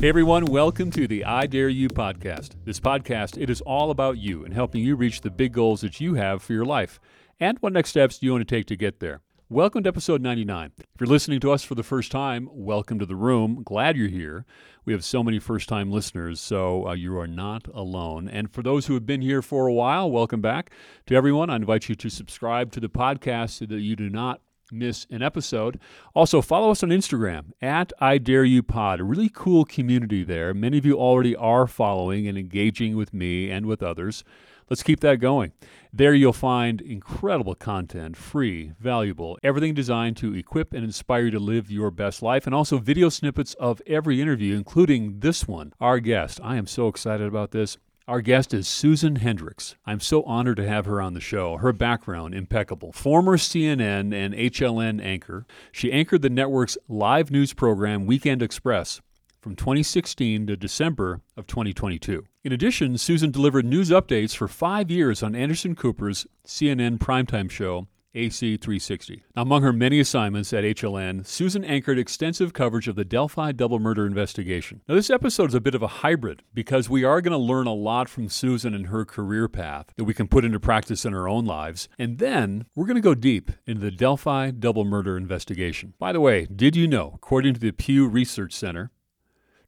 [0.00, 2.56] Hey everyone, welcome to the I Dare You podcast.
[2.64, 5.98] This podcast, it is all about you and helping you reach the big goals that
[5.98, 7.00] you have for your life.
[7.40, 9.22] And what next steps do you want to take to get there?
[9.48, 10.72] Welcome to episode 99.
[10.78, 13.62] If you're listening to us for the first time, welcome to the room.
[13.64, 14.44] Glad you're here.
[14.84, 18.28] We have so many first time listeners, so uh, you are not alone.
[18.28, 20.70] And for those who have been here for a while, welcome back.
[21.06, 24.42] To everyone, I invite you to subscribe to the podcast so that you do not
[24.74, 25.78] miss an episode.
[26.14, 29.00] Also, follow us on Instagram at I Dare You Pod.
[29.00, 30.52] A really cool community there.
[30.52, 34.24] Many of you already are following and engaging with me and with others.
[34.70, 35.52] Let's keep that going.
[35.92, 41.38] There you'll find incredible content, free, valuable, everything designed to equip and inspire you to
[41.38, 45.74] live your best life, and also video snippets of every interview, including this one.
[45.80, 47.76] Our guest, I am so excited about this.
[48.06, 49.76] Our guest is Susan Hendricks.
[49.86, 51.56] I'm so honored to have her on the show.
[51.56, 52.92] Her background, impeccable.
[52.92, 59.00] Former CNN and HLN anchor, she anchored the network's live news program Weekend Express
[59.40, 62.26] from 2016 to December of 2022.
[62.42, 67.88] In addition, Susan delivered news updates for five years on Anderson Cooper's CNN primetime show,
[68.14, 69.24] AC 360.
[69.34, 73.78] Now, among her many assignments at HLN, Susan anchored extensive coverage of the Delphi double
[73.78, 74.80] murder investigation.
[74.88, 77.66] Now, this episode is a bit of a hybrid because we are going to learn
[77.66, 81.14] a lot from Susan and her career path that we can put into practice in
[81.14, 81.88] our own lives.
[81.98, 85.94] And then we're going to go deep into the Delphi double murder investigation.
[85.98, 88.90] By the way, did you know, according to the Pew Research Center,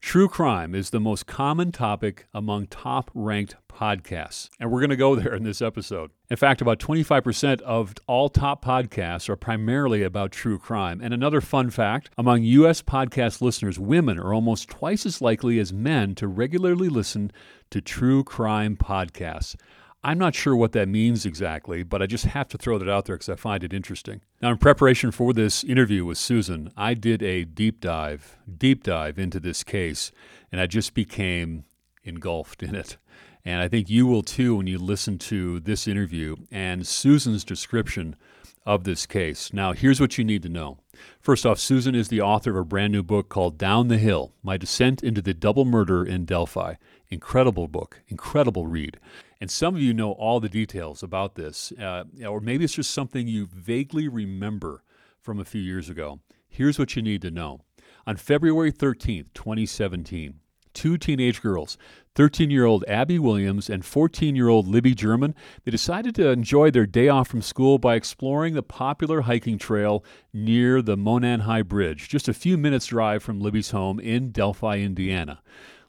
[0.00, 4.48] True crime is the most common topic among top ranked podcasts.
[4.58, 6.10] And we're going to go there in this episode.
[6.30, 11.00] In fact, about 25% of all top podcasts are primarily about true crime.
[11.02, 12.82] And another fun fact among U.S.
[12.82, 17.30] podcast listeners, women are almost twice as likely as men to regularly listen
[17.70, 19.56] to true crime podcasts.
[20.04, 23.06] I'm not sure what that means exactly, but I just have to throw that out
[23.06, 24.20] there because I find it interesting.
[24.40, 29.18] Now, in preparation for this interview with Susan, I did a deep dive, deep dive
[29.18, 30.12] into this case,
[30.52, 31.64] and I just became
[32.04, 32.98] engulfed in it.
[33.44, 38.16] And I think you will too when you listen to this interview and Susan's description
[38.64, 39.52] of this case.
[39.52, 40.78] Now, here's what you need to know.
[41.20, 44.32] First off, Susan is the author of a brand new book called Down the Hill
[44.42, 46.74] My Descent into the Double Murder in Delphi.
[47.08, 48.98] Incredible book, incredible read.
[49.40, 52.90] And some of you know all the details about this, uh, or maybe it's just
[52.90, 54.82] something you vaguely remember
[55.20, 56.20] from a few years ago.
[56.48, 57.60] Here's what you need to know.
[58.06, 60.34] On February 13th, 2017,
[60.72, 61.76] two teenage girls,
[62.14, 66.70] 13 year old Abby Williams and 14 year old Libby German, they decided to enjoy
[66.70, 71.62] their day off from school by exploring the popular hiking trail near the Monon High
[71.62, 75.42] Bridge, just a few minutes' drive from Libby's home in Delphi, Indiana.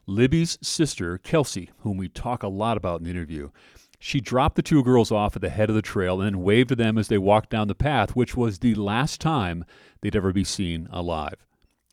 [0.08, 3.50] Libby's sister, Kelsey, whom we talk a lot about in the interview,
[3.98, 6.70] she dropped the two girls off at the head of the trail and then waved
[6.70, 9.66] to them as they walked down the path, which was the last time
[10.00, 11.44] they'd ever be seen alive.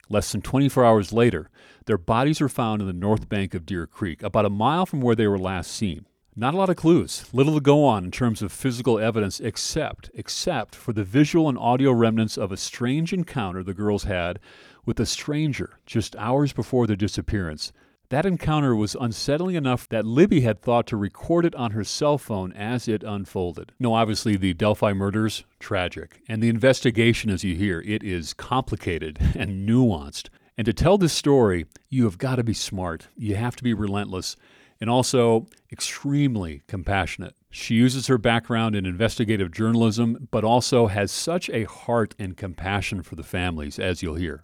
[0.07, 1.49] Less than 24 hours later,
[1.87, 5.01] their bodies were found in the north bank of Deer Creek, about a mile from
[5.01, 6.05] where they were last seen.
[6.37, 10.09] Not a lot of clues, little to go on in terms of physical evidence except
[10.13, 14.39] except for the visual and audio remnants of a strange encounter the girls had
[14.85, 17.73] with a stranger just hours before their disappearance
[18.09, 22.17] that encounter was unsettling enough that Libby had thought to record it on her cell
[22.17, 23.71] phone as it unfolded.
[23.79, 26.21] No, obviously, the Delphi murders, tragic.
[26.27, 30.29] And the investigation, as you hear, it is complicated and nuanced.
[30.57, 33.07] And to tell this story, you have got to be smart.
[33.17, 34.35] You have to be relentless
[34.79, 37.35] and also extremely compassionate.
[37.49, 43.01] She uses her background in investigative journalism, but also has such a heart and compassion
[43.01, 44.43] for the families, as you'll hear.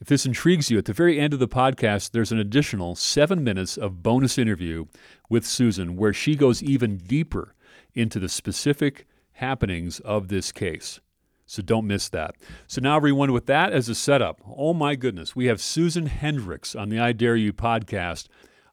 [0.00, 3.44] If this intrigues you, at the very end of the podcast, there's an additional seven
[3.44, 4.86] minutes of bonus interview
[5.30, 7.54] with Susan where she goes even deeper
[7.94, 11.00] into the specific happenings of this case.
[11.46, 12.34] So don't miss that.
[12.66, 16.74] So now, everyone, with that as a setup, oh my goodness, we have Susan Hendricks
[16.74, 18.26] on the I Dare You podcast.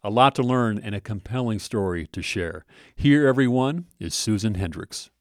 [0.03, 2.65] A lot to learn and a compelling story to share.
[2.95, 5.11] Here, everyone, is Susan Hendricks.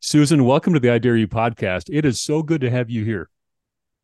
[0.00, 1.90] Susan, welcome to the I Dare You podcast.
[1.92, 3.28] It is so good to have you here.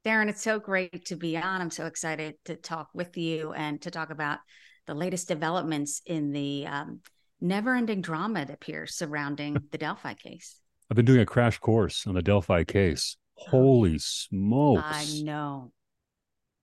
[0.04, 1.60] Darren, it's so great to be on.
[1.60, 4.38] I'm so excited to talk with you and to talk about
[4.86, 7.00] the latest developments in the um,
[7.40, 10.60] never ending drama that appears surrounding the Delphi case.
[10.90, 13.16] I've been doing a crash course on the Delphi case.
[13.34, 14.82] Holy smokes.
[14.84, 15.72] I know.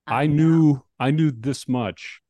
[0.07, 0.33] I, I know.
[0.33, 2.21] knew I knew this much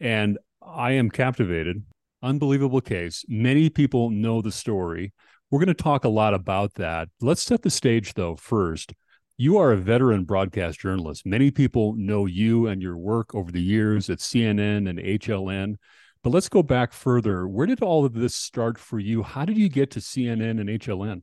[0.00, 1.84] and I am captivated.
[2.22, 3.24] Unbelievable case.
[3.28, 5.12] Many people know the story.
[5.50, 7.08] We're going to talk a lot about that.
[7.20, 8.92] Let's set the stage though first.
[9.38, 11.26] You are a veteran broadcast journalist.
[11.26, 15.76] Many people know you and your work over the years at CNN and HLN.
[16.22, 17.46] But let's go back further.
[17.46, 19.22] Where did all of this start for you?
[19.22, 21.22] How did you get to CNN and HLN?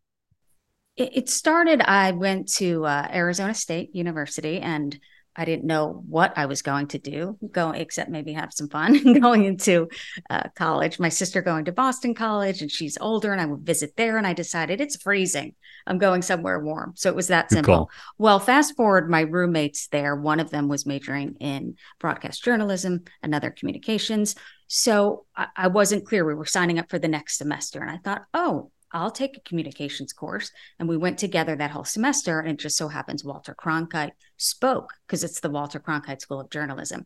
[0.96, 4.96] It started, I went to uh, Arizona State University and
[5.36, 9.14] I didn't know what I was going to do, go except maybe have some fun
[9.20, 9.90] going into
[10.30, 11.00] uh, college.
[11.00, 14.18] My sister going to Boston College, and she's older, and I would visit there.
[14.18, 15.56] And I decided it's freezing.
[15.88, 17.90] I'm going somewhere warm, so it was that simple.
[18.18, 20.16] Well, fast forward, my roommates there.
[20.16, 24.36] One of them was majoring in broadcast journalism, another communications.
[24.68, 26.26] So I, I wasn't clear.
[26.26, 29.42] We were signing up for the next semester, and I thought, oh, I'll take a
[29.42, 30.52] communications course.
[30.80, 32.40] And we went together that whole semester.
[32.40, 36.50] And it just so happens Walter Cronkite spoke because it's the Walter Cronkite School of
[36.50, 37.06] Journalism.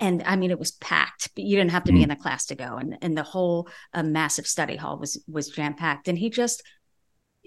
[0.00, 2.04] And I mean, it was packed, but you didn't have to be mm.
[2.04, 2.76] in the class to go.
[2.76, 6.08] And, and the whole uh, massive study hall was was jam packed.
[6.08, 6.62] And he just,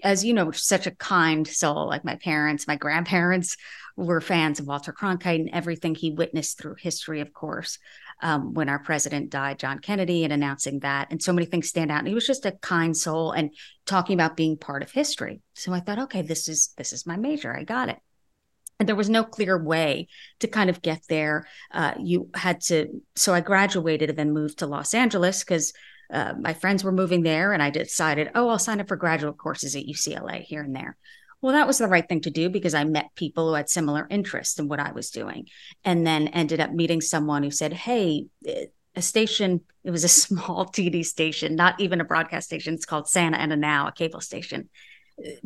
[0.02, 1.86] as you know, such a kind soul.
[1.88, 3.56] Like my parents, my grandparents
[3.96, 7.78] were fans of Walter Cronkite and everything he witnessed through history, of course
[8.22, 11.08] um, when our president died, John Kennedy, and announcing that.
[11.10, 12.00] And so many things stand out.
[12.00, 13.54] And he was just a kind soul and
[13.86, 15.40] talking about being part of history.
[15.54, 17.56] So I thought, okay, this is this is my major.
[17.56, 17.98] I got it.
[18.80, 20.08] And there was no clear way
[20.40, 21.46] to kind of get there.
[21.70, 23.02] Uh, you had to.
[23.14, 25.74] So I graduated and then moved to Los Angeles because
[26.10, 29.36] uh, my friends were moving there, and I decided, oh, I'll sign up for graduate
[29.36, 30.96] courses at UCLA here and there.
[31.42, 34.06] Well, that was the right thing to do because I met people who had similar
[34.10, 35.46] interests in what I was doing.
[35.84, 38.66] And then ended up meeting someone who said, Hey, eh,
[38.96, 42.74] a station, it was a small TD station, not even a broadcast station.
[42.74, 44.68] It's called Santa Ana Now, a cable station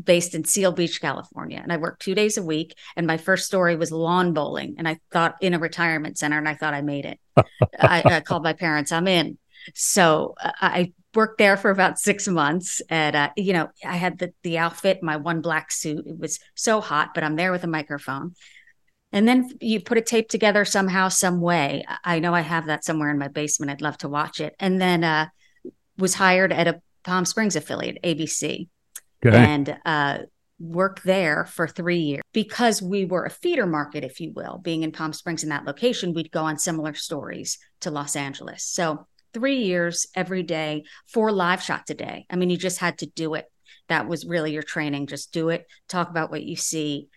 [0.02, 1.60] based in Seal Beach, California.
[1.62, 2.76] And I worked two days a week.
[2.96, 4.76] And my first story was lawn bowling.
[4.78, 7.20] And I thought in a retirement center, and I thought I made it.
[7.78, 9.38] I, I, called my parents, I'm in.
[9.74, 14.18] So uh, I worked there for about six months and uh, you know i had
[14.18, 17.64] the, the outfit my one black suit it was so hot but i'm there with
[17.64, 18.34] a microphone
[19.12, 22.84] and then you put a tape together somehow some way i know i have that
[22.84, 25.26] somewhere in my basement i'd love to watch it and then uh,
[25.98, 28.68] was hired at a palm springs affiliate abc
[29.24, 29.36] okay.
[29.36, 30.18] and uh,
[30.58, 34.82] worked there for three years because we were a feeder market if you will being
[34.82, 39.06] in palm springs in that location we'd go on similar stories to los angeles so
[39.34, 42.24] three years every day, four live shots a day.
[42.30, 43.46] I mean, you just had to do it.
[43.88, 45.08] That was really your training.
[45.08, 47.08] Just do it, talk about what you see.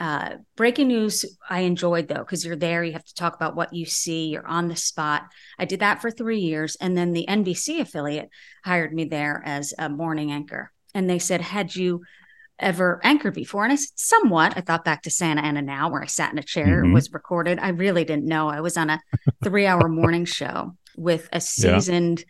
[0.00, 3.72] Uh, breaking news, I enjoyed though, because you're there, you have to talk about what
[3.72, 5.24] you see, you're on the spot.
[5.58, 6.76] I did that for three years.
[6.80, 8.30] And then the NBC affiliate
[8.64, 10.72] hired me there as a morning anchor.
[10.94, 12.02] And they said, Had you
[12.58, 13.64] ever anchored before?
[13.64, 14.54] And I said, Somewhat.
[14.56, 16.92] I thought back to Santa Ana now, where I sat in a chair, mm-hmm.
[16.92, 17.58] was recorded.
[17.58, 18.48] I really didn't know.
[18.48, 19.00] I was on a
[19.42, 22.24] three hour morning show with a seasoned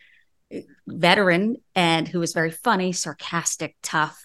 [0.49, 0.61] yeah.
[0.87, 4.21] veteran and who was very funny, sarcastic, tough.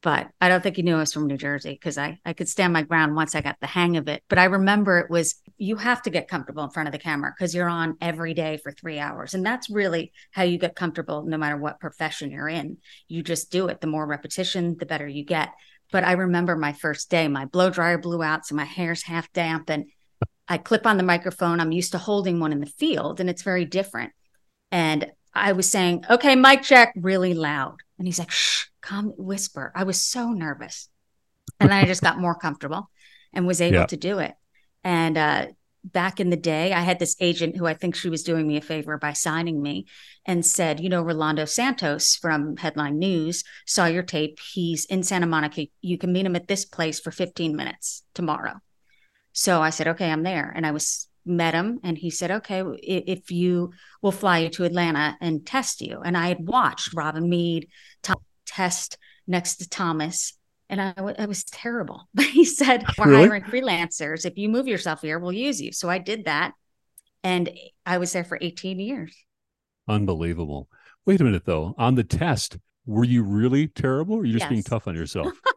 [0.00, 2.48] But I don't think he knew I was from New Jersey because I, I could
[2.48, 4.22] stand my ground once I got the hang of it.
[4.28, 7.34] But I remember it was you have to get comfortable in front of the camera
[7.36, 9.34] because you're on every day for three hours.
[9.34, 12.78] And that's really how you get comfortable no matter what profession you're in.
[13.08, 13.80] You just do it.
[13.80, 15.50] The more repetition, the better you get.
[15.90, 19.32] But I remember my first day, my blow dryer blew out, so my hair's half
[19.32, 19.68] damp.
[19.68, 19.86] And
[20.48, 21.60] I clip on the microphone.
[21.60, 24.12] I'm used to holding one in the field and it's very different.
[24.70, 27.78] And I was saying, okay, mic check really loud.
[27.98, 29.72] And he's like, shh, calm, whisper.
[29.74, 30.88] I was so nervous.
[31.60, 32.90] And then I just got more comfortable
[33.32, 33.86] and was able yeah.
[33.86, 34.34] to do it.
[34.84, 35.46] And uh,
[35.84, 38.56] back in the day, I had this agent who I think she was doing me
[38.56, 39.86] a favor by signing me
[40.24, 44.38] and said, you know, Rolando Santos from Headline News saw your tape.
[44.52, 45.66] He's in Santa Monica.
[45.80, 48.54] You can meet him at this place for 15 minutes tomorrow.
[49.32, 50.52] So I said, okay, I'm there.
[50.54, 53.72] And I was met him and he said, okay, if you
[54.02, 56.00] will fly you to Atlanta and test you.
[56.04, 57.68] And I had watched Robin Meade
[58.48, 60.38] test next to Thomas
[60.70, 62.08] and I, w- I was terrible.
[62.14, 63.28] But he said, We're really?
[63.28, 64.26] hiring freelancers.
[64.26, 65.72] If you move yourself here, we'll use you.
[65.72, 66.52] So I did that.
[67.24, 67.50] And
[67.84, 69.16] I was there for 18 years.
[69.88, 70.68] Unbelievable.
[71.06, 71.74] Wait a minute, though.
[71.78, 74.50] On the test, were you really terrible or are you just yes.
[74.50, 75.32] being tough on yourself?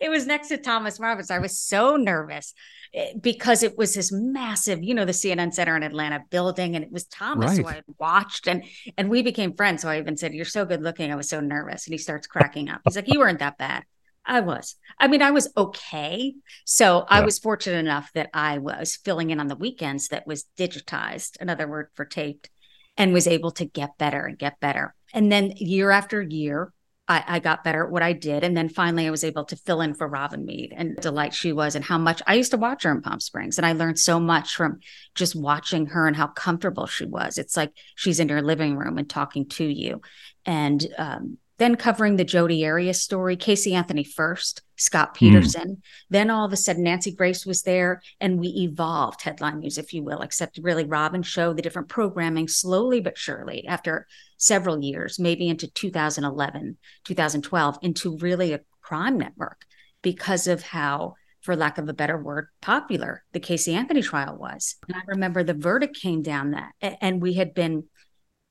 [0.00, 1.30] it was next to Thomas Roberts.
[1.30, 2.54] I was so nervous
[2.92, 6.84] eh, because it was this massive, you know, the CNN Center in Atlanta building, and
[6.84, 7.60] it was Thomas right.
[7.60, 8.64] who I watched, and
[8.96, 9.82] and we became friends.
[9.82, 12.26] So I even said, "You're so good looking." I was so nervous, and he starts
[12.26, 12.80] cracking up.
[12.84, 13.84] He's like, "You weren't that bad."
[14.26, 14.76] I was.
[14.98, 16.34] I mean, I was okay.
[16.64, 17.18] So yeah.
[17.18, 21.40] I was fortunate enough that I was filling in on the weekends that was digitized,
[21.40, 22.48] another word for taped,
[22.96, 24.94] and was able to get better and get better.
[25.12, 26.72] And then year after year,
[27.06, 28.44] I, I, got better at what I did.
[28.44, 31.52] And then finally, I was able to fill in for Robin Meade and delight she
[31.52, 33.58] was, and how much I used to watch her in Palm Springs.
[33.58, 34.80] And I learned so much from
[35.14, 37.36] just watching her and how comfortable she was.
[37.36, 40.00] It's like she's in your living room and talking to you.
[40.46, 45.26] And um, then covering the Jodi Arias story, Casey Anthony first, Scott hmm.
[45.26, 45.68] Peterson.
[45.68, 45.82] Mm.
[46.10, 49.92] Then all of a sudden, Nancy Grace was there, and we evolved headline news, if
[49.92, 54.06] you will, except really Robin showed the different programming slowly but surely after
[54.44, 59.64] several years, maybe into 2011, 2012, into really a crime network
[60.02, 64.76] because of how for lack of a better word, popular the Casey Anthony trial was.
[64.88, 67.84] And I remember the verdict came down that, and we had been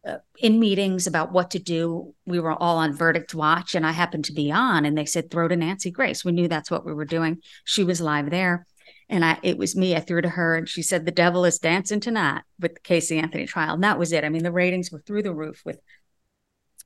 [0.07, 2.13] uh, in meetings about what to do.
[2.27, 5.31] We were all on verdict watch, and I happened to be on, and they said,
[5.31, 6.23] throw to Nancy Grace.
[6.23, 7.39] We knew that's what we were doing.
[7.63, 8.67] She was live there.
[9.13, 9.95] And I, it was me.
[9.95, 13.19] I threw to her, and she said, "The devil is dancing tonight with the Casey
[13.19, 14.23] Anthony trial." And that was it.
[14.23, 15.79] I mean, the ratings were through the roof with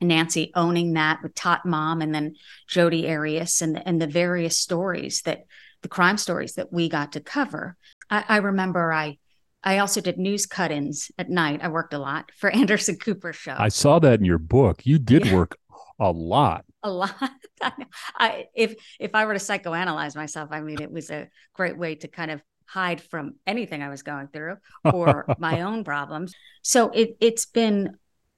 [0.02, 2.36] Nancy owning that with Tot Mom, and then
[2.68, 5.46] Jodi Arias, and and the various stories that
[5.84, 7.78] the crime stories that we got to cover.
[8.10, 9.20] I, I remember I
[9.64, 11.62] I also did news cut-ins at night.
[11.64, 13.56] I worked a lot for Anderson Cooper show.
[13.58, 14.86] I saw that in your book.
[14.86, 15.34] You did yeah.
[15.34, 15.58] work
[15.98, 16.66] a lot.
[16.88, 17.16] A lot.
[18.16, 21.96] I if if I were to psychoanalyze myself, I mean it was a great way
[21.96, 26.34] to kind of hide from anything I was going through or my own problems.
[26.62, 27.98] So it it's been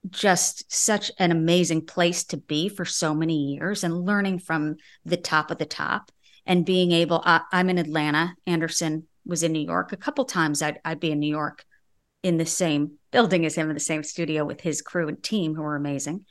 [0.09, 5.17] just such an amazing place to be for so many years and learning from the
[5.17, 6.11] top of the top
[6.47, 10.61] and being able I, am in atlanta anderson was in new york a couple times
[10.61, 11.65] I'd, I'd be in new york
[12.23, 15.53] in the same building as him in the same studio with his crew and team
[15.53, 16.25] who were amazing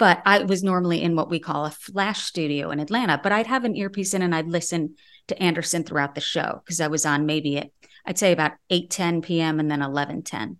[0.00, 3.46] but i was normally in what we call a flash studio in atlanta but i'd
[3.46, 4.96] have an earpiece in and i'd listen
[5.28, 7.70] to anderson throughout the show because i was on maybe at
[8.06, 10.58] i'd say about 8 10 p.m and then 11 10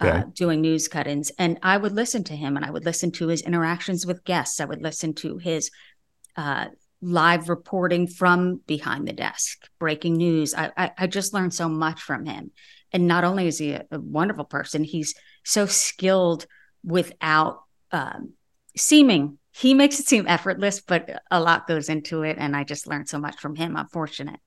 [0.00, 0.18] uh, okay.
[0.18, 3.28] uh, doing news cut-ins and i would listen to him and i would listen to
[3.28, 5.70] his interactions with guests i would listen to his
[6.36, 6.66] uh,
[7.02, 10.54] live reporting from behind the desk, breaking news.
[10.54, 12.50] I, I, I just learned so much from him.
[12.92, 16.46] And not only is he a, a wonderful person, he's so skilled
[16.84, 18.34] without um,
[18.76, 19.38] seeming.
[19.52, 22.36] He makes it seem effortless, but a lot goes into it.
[22.38, 23.76] And I just learned so much from him.
[23.76, 24.40] I'm fortunate.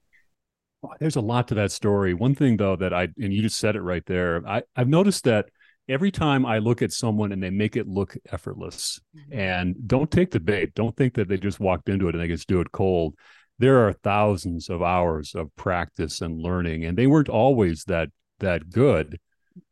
[0.99, 2.13] There's a lot to that story.
[2.13, 5.23] One thing, though, that I, and you just said it right there, I, I've noticed
[5.25, 5.45] that
[5.87, 9.39] every time I look at someone and they make it look effortless, mm-hmm.
[9.39, 10.73] and don't take the bait.
[10.73, 13.15] Don't think that they just walked into it and they just do it cold.
[13.59, 18.69] There are thousands of hours of practice and learning, and they weren't always that that
[18.69, 19.19] good.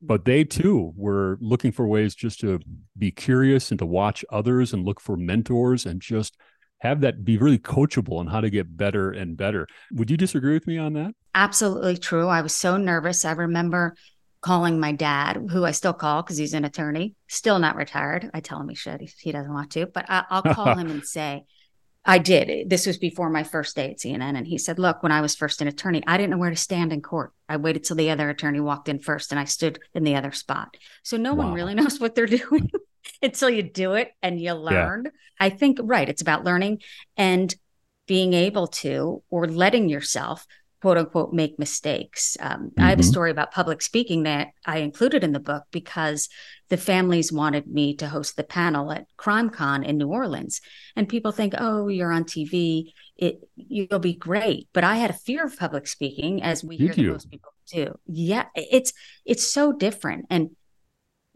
[0.02, 2.60] But they too were looking for ways just to
[2.98, 6.38] be curious and to watch others and look for mentors and just
[6.80, 9.68] have that be really coachable on how to get better and better.
[9.92, 11.14] Would you disagree with me on that?
[11.36, 12.28] Absolutely true.
[12.28, 13.24] I was so nervous.
[13.24, 13.96] I remember
[14.42, 18.30] calling my dad, who I still call because he's an attorney, still not retired.
[18.34, 21.06] I tell him he should, he, doesn't want to, but I, will call him and
[21.06, 21.46] say,
[22.04, 22.70] I did.
[22.70, 24.36] This was before my first day at CNN.
[24.36, 26.56] And he said, Look, when I was first an attorney, I didn't know where to
[26.56, 27.32] stand in court.
[27.48, 30.32] I waited till the other attorney walked in first and I stood in the other
[30.32, 30.78] spot.
[31.04, 31.46] So no wow.
[31.46, 32.72] one really knows what they're doing
[33.22, 35.04] until you do it and you learn.
[35.06, 35.12] Yeah.
[35.40, 36.82] I think, right, it's about learning
[37.18, 37.54] and
[38.08, 40.46] being able to or letting yourself
[40.82, 42.36] quote unquote make mistakes.
[42.40, 42.82] Um, mm-hmm.
[42.82, 43.12] I have a mm-hmm.
[43.12, 46.28] story about public speaking that I included in the book because
[46.70, 50.62] the families wanted me to host the panel at CrimeCon in New Orleans,
[50.96, 55.14] and people think, "Oh, you're on TV, it you'll be great." But I had a
[55.14, 57.12] fear of public speaking, as we Did hear you?
[57.12, 57.98] most people do.
[58.08, 58.94] Yeah, it's
[59.26, 60.52] it's so different, and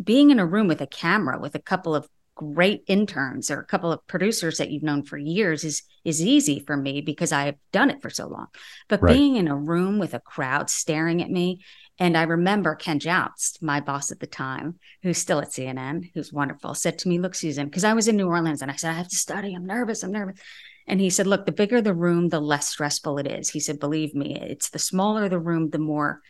[0.04, 3.66] being in a room with a camera with a couple of great interns or a
[3.66, 7.56] couple of producers that you've known for years is is easy for me because I've
[7.72, 8.48] done it for so long.
[8.88, 9.14] But right.
[9.14, 11.62] being in a room with a crowd staring at me,
[11.98, 16.34] and I remember Ken Jautz, my boss at the time, who's still at CNN, who's
[16.34, 18.92] wonderful, said to me, "Look, Susan," because I was in New Orleans, and I said,
[18.92, 19.56] "I have to study.
[19.56, 20.04] I'm nervous.
[20.04, 20.40] I'm nervous."
[20.88, 23.80] And he said, "Look, the bigger the room, the less stressful it is." He said,
[23.80, 26.22] "Believe me, it's the smaller the room, the more."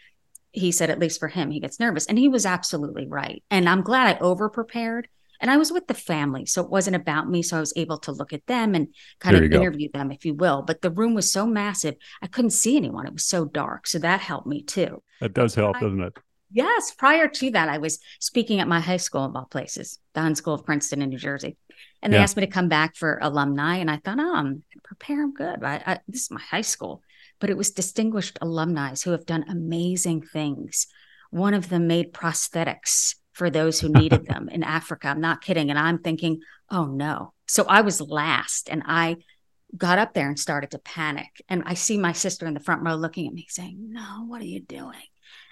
[0.51, 2.05] He said, at least for him, he gets nervous.
[2.05, 3.43] And he was absolutely right.
[3.51, 5.09] And I'm glad I over prepared
[5.41, 7.41] and I was with the family, so it wasn't about me.
[7.41, 8.87] So I was able to look at them and
[9.19, 9.99] kind there of interview go.
[9.99, 10.61] them, if you will.
[10.61, 13.05] But the room was so massive, I couldn't see anyone.
[13.07, 13.87] It was so dark.
[13.87, 15.01] So that helped me too.
[15.21, 16.13] That does help, I, doesn't it?
[16.51, 16.93] Yes.
[16.97, 20.35] Prior to that, I was speaking at my high school of all places, the Hun
[20.35, 21.57] School of Princeton in New Jersey.
[22.01, 22.23] And they yeah.
[22.23, 23.77] asked me to come back for alumni.
[23.77, 25.63] And I thought, oh, I'm prepare them good.
[25.63, 27.01] I, I, this is my high school.
[27.39, 30.87] But it was distinguished alumni who have done amazing things.
[31.31, 35.09] One of them made prosthetics for those who needed them in Africa.
[35.09, 35.69] I'm not kidding.
[35.69, 37.33] And I'm thinking, oh no.
[37.47, 39.17] So I was last and I
[39.77, 41.41] got up there and started to panic.
[41.49, 44.41] And I see my sister in the front row looking at me saying, no, what
[44.41, 44.95] are you doing?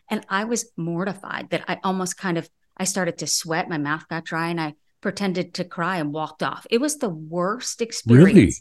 [0.10, 4.08] And I was mortified that I almost kind of I started to sweat, my mouth
[4.08, 6.66] got dry, and I pretended to cry and walked off.
[6.72, 8.34] It was the worst experience.
[8.34, 8.54] Really?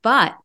[0.00, 0.36] But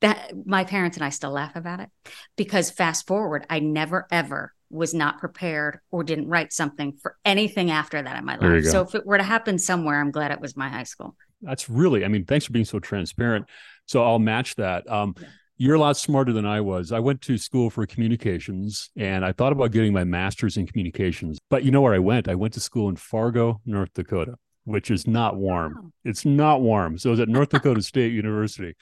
[0.00, 1.90] that my parents and I still laugh about it
[2.36, 7.70] because fast forward, I never ever was not prepared or didn't write something for anything
[7.70, 8.64] after that in my life.
[8.64, 11.16] So if it were to happen somewhere, I'm glad it was my high school.
[11.40, 13.46] That's really, I mean, thanks for being so transparent.
[13.86, 14.90] So I'll match that.
[14.90, 15.28] Um, yeah.
[15.56, 16.90] You're a lot smarter than I was.
[16.90, 21.38] I went to school for communications and I thought about getting my master's in communications.
[21.48, 22.28] But you know where I went?
[22.28, 25.92] I went to school in Fargo, North Dakota, which is not warm.
[26.04, 26.98] It's not warm.
[26.98, 28.74] So I was at North Dakota State University.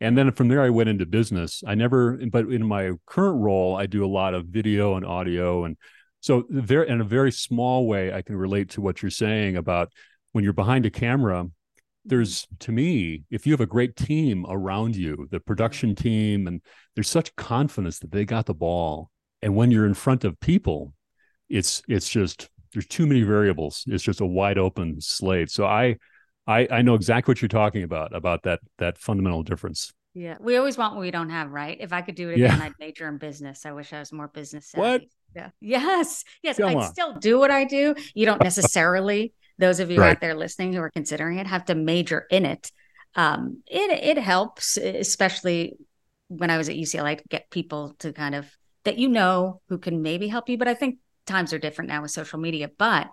[0.00, 1.62] And then from there, I went into business.
[1.66, 5.64] I never, but in my current role, I do a lot of video and audio.
[5.64, 5.76] And
[6.20, 9.92] so, there, in a very small way, I can relate to what you're saying about
[10.32, 11.46] when you're behind a camera.
[12.04, 16.62] There's, to me, if you have a great team around you, the production team, and
[16.94, 19.10] there's such confidence that they got the ball.
[19.42, 20.94] And when you're in front of people,
[21.48, 23.84] it's it's just there's too many variables.
[23.86, 25.50] It's just a wide open slate.
[25.50, 25.96] So I
[26.48, 29.92] I, I know exactly what you're talking about about that that fundamental difference.
[30.14, 31.76] Yeah, we always want what we don't have, right?
[31.78, 32.64] If I could do it again, yeah.
[32.64, 33.66] I'd major in business.
[33.66, 34.80] I wish I was more business savvy.
[34.80, 35.02] What?
[35.36, 35.50] Yeah.
[35.60, 36.24] Yes.
[36.42, 36.56] Yes.
[36.56, 36.90] Come I'd on.
[36.90, 37.94] still do what I do.
[38.14, 39.34] You don't necessarily.
[39.58, 40.12] those of you right.
[40.12, 42.72] out there listening who are considering it have to major in it.
[43.14, 45.74] Um, it it helps, especially
[46.28, 48.50] when I was at UCLA, to get people to kind of
[48.84, 50.56] that you know who can maybe help you.
[50.56, 52.70] But I think times are different now with social media.
[52.76, 53.08] But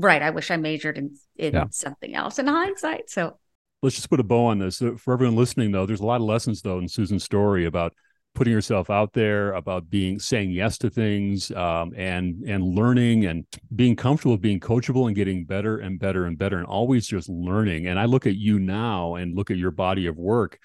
[0.00, 0.22] right.
[0.22, 1.64] I wish I majored in, in yeah.
[1.70, 3.10] something else in hindsight.
[3.10, 3.38] So
[3.82, 4.82] let's just put a bow on this.
[4.98, 7.94] For everyone listening, though, there's a lot of lessons, though, in Susan's story about
[8.34, 13.44] putting yourself out there, about being saying yes to things, um, and and learning and
[13.74, 17.28] being comfortable with being coachable and getting better and better and better, and always just
[17.28, 17.86] learning.
[17.86, 20.58] And I look at you now and look at your body of work.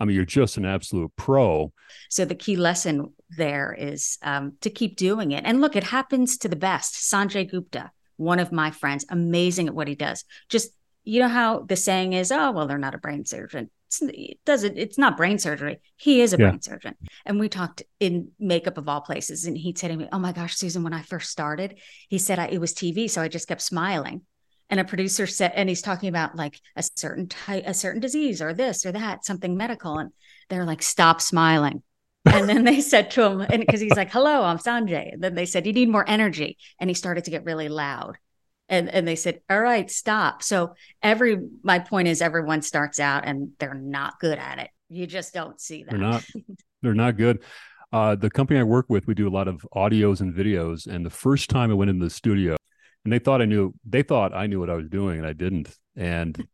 [0.00, 1.72] I mean, you're just an absolute pro.
[2.08, 5.44] So the key lesson there is um, to keep doing it.
[5.44, 6.94] And look, it happens to the best.
[6.94, 10.24] Sanjay Gupta, one of my friends, amazing at what he does.
[10.50, 10.70] Just
[11.04, 13.70] you know how the saying is, oh well, they're not a brain surgeon.
[13.86, 14.76] It's, it doesn't.
[14.76, 15.80] It's not brain surgery.
[15.96, 16.48] He is a yeah.
[16.48, 16.94] brain surgeon.
[17.24, 20.32] And we talked in makeup of all places, and he said to me, "Oh my
[20.32, 21.78] gosh, Susan, when I first started,
[22.10, 24.22] he said I, it was TV, so I just kept smiling."
[24.70, 28.42] And a producer said, and he's talking about like a certain type, a certain disease,
[28.42, 30.10] or this or that, something medical, and
[30.50, 31.82] they're like, "Stop smiling."
[32.32, 35.34] And then they said to him, and because he's like, "Hello, I'm Sanjay," and then
[35.34, 38.18] they said, "You need more energy," and he started to get really loud.
[38.68, 40.42] And and they said all right stop.
[40.42, 44.70] So every my point is everyone starts out and they're not good at it.
[44.90, 45.90] You just don't see that.
[45.90, 46.24] they're not.
[46.80, 47.42] They're not good.
[47.92, 50.86] Uh, the company i work with we do a lot of audios and videos.
[50.86, 52.56] And the first time i went into the studio
[53.04, 55.32] and they thought i knew they thought i knew what i was doing and i
[55.32, 55.74] didn't.
[55.96, 56.46] And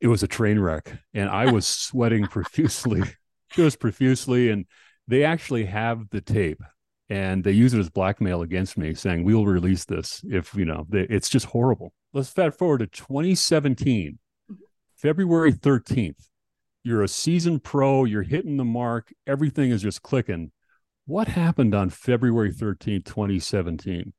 [0.00, 0.96] it was a train wreck.
[1.12, 3.02] And i was sweating profusely
[3.50, 4.50] just profusely.
[4.50, 4.66] And
[5.08, 6.62] they actually have the tape
[7.08, 10.64] and they use it as blackmail against me saying we will release this if you
[10.64, 11.92] know they, it's just horrible.
[12.12, 14.18] Let's fast forward to 2017
[14.96, 16.28] february 13th
[16.82, 20.52] you're a season pro you're hitting the mark everything is just clicking.
[21.06, 24.12] What happened on february 13th 2017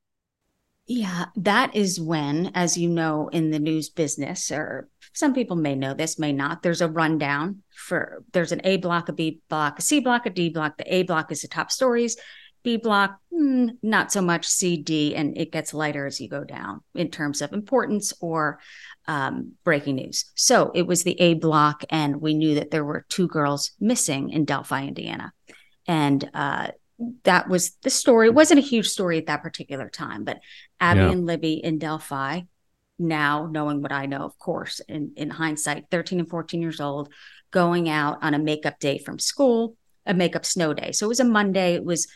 [0.90, 5.76] yeah that is when as you know in the news business or some people may
[5.76, 9.80] know this may not there's a rundown for there's an a block a b block
[9.80, 12.18] a c block a d block the a block is the top stories
[12.64, 16.44] B block, mm, not so much C, D, and it gets lighter as you go
[16.44, 18.60] down in terms of importance or
[19.08, 20.26] um, breaking news.
[20.36, 24.32] So it was the A block, and we knew that there were two girls missing
[24.32, 25.32] in Delphi, Indiana.
[25.88, 26.72] And uh,
[27.24, 28.28] that was the story.
[28.28, 30.40] It wasn't a huge story at that particular time, but
[30.80, 31.12] Abby yeah.
[31.12, 32.42] and Libby in Delphi,
[32.98, 37.10] now knowing what I know, of course, in, in hindsight, 13 and 14 years old,
[37.52, 40.92] going out on a makeup day from school, a makeup snow day.
[40.92, 41.76] So it was a Monday.
[41.76, 42.08] It was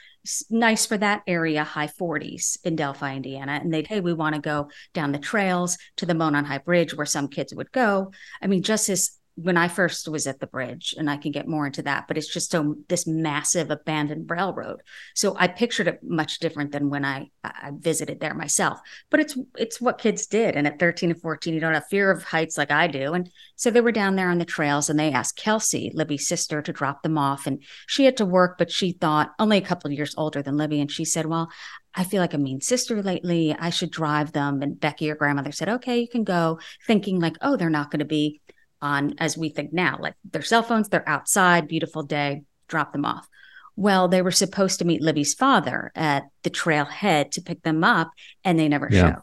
[0.50, 3.60] nice for that area, high 40s in Delphi, Indiana.
[3.62, 6.94] And they'd, hey, we want to go down the trails to the Monon High Bridge
[6.94, 8.12] where some kids would go.
[8.42, 11.48] I mean, just as when I first was at the bridge, and I can get
[11.48, 14.82] more into that, but it's just so this massive abandoned railroad.
[15.16, 18.80] So I pictured it much different than when I, I visited there myself.
[19.10, 22.12] But it's it's what kids did, and at 13 and 14, you don't have fear
[22.12, 23.14] of heights like I do.
[23.14, 26.62] And so they were down there on the trails, and they asked Kelsey, Libby's sister,
[26.62, 29.90] to drop them off, and she had to work, but she thought only a couple
[29.90, 31.50] of years older than Libby, and she said, "Well,
[31.96, 33.56] I feel like a mean sister lately.
[33.58, 37.38] I should drive them." And Becky, your grandmother, said, "Okay, you can go," thinking like,
[37.42, 38.42] "Oh, they're not going to be."
[38.84, 43.06] On as we think now like their cell phones they're outside beautiful day drop them
[43.06, 43.28] off.
[43.76, 48.12] Well they were supposed to meet libby's father at the trailhead to pick them up
[48.44, 49.14] and they never yeah.
[49.14, 49.22] show.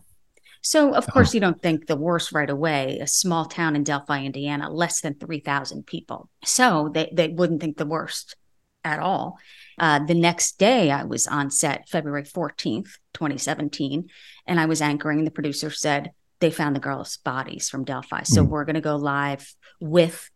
[0.62, 4.24] So of course you don't think the worst right away a small town in delphi
[4.24, 6.28] indiana less than 3000 people.
[6.44, 8.36] So they, they wouldn't think the worst
[8.82, 9.38] at all.
[9.78, 14.10] Uh, the next day i was on set february 14th 2017
[14.46, 18.22] and i was anchoring the producer said they found the girls' bodies from Delphi.
[18.24, 18.48] So mm.
[18.48, 20.28] we're going to go live with.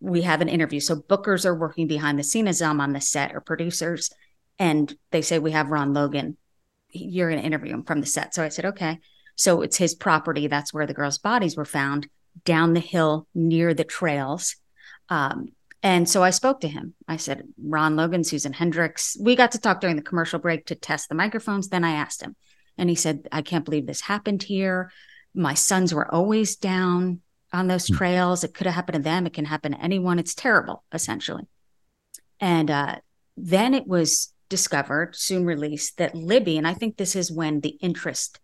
[0.00, 0.80] We have an interview.
[0.80, 2.60] So bookers are working behind the scenes.
[2.60, 4.10] I'm on the set or producers,
[4.58, 6.36] and they say we have Ron Logan.
[6.90, 8.34] You're going to interview him from the set.
[8.34, 8.98] So I said, okay.
[9.36, 10.46] So it's his property.
[10.46, 12.08] That's where the girls' bodies were found
[12.44, 14.56] down the hill near the trails.
[15.08, 15.48] Um,
[15.82, 16.94] and so I spoke to him.
[17.06, 19.16] I said, Ron Logan, Susan Hendricks.
[19.20, 21.68] We got to talk during the commercial break to test the microphones.
[21.68, 22.36] Then I asked him,
[22.78, 24.90] and he said, I can't believe this happened here
[25.34, 27.20] my sons were always down
[27.52, 27.96] on those mm.
[27.96, 28.44] trails.
[28.44, 29.26] It could have happened to them.
[29.26, 30.18] It can happen to anyone.
[30.18, 31.46] It's terrible, essentially.
[32.40, 32.96] And uh,
[33.36, 37.76] then it was discovered, soon released, that Libby, and I think this is when the
[37.80, 38.40] interest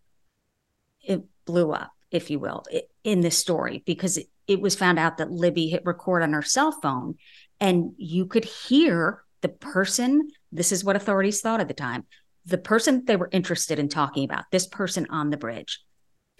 [1.03, 2.64] it blew up, if you will,
[3.05, 6.42] in this story, because it, it was found out that Libby hit record on her
[6.42, 7.16] cell phone
[7.61, 10.29] and you could hear the person.
[10.50, 12.07] This is what authorities thought at the time.
[12.46, 15.81] The person they were interested in talking about, this person on the bridge,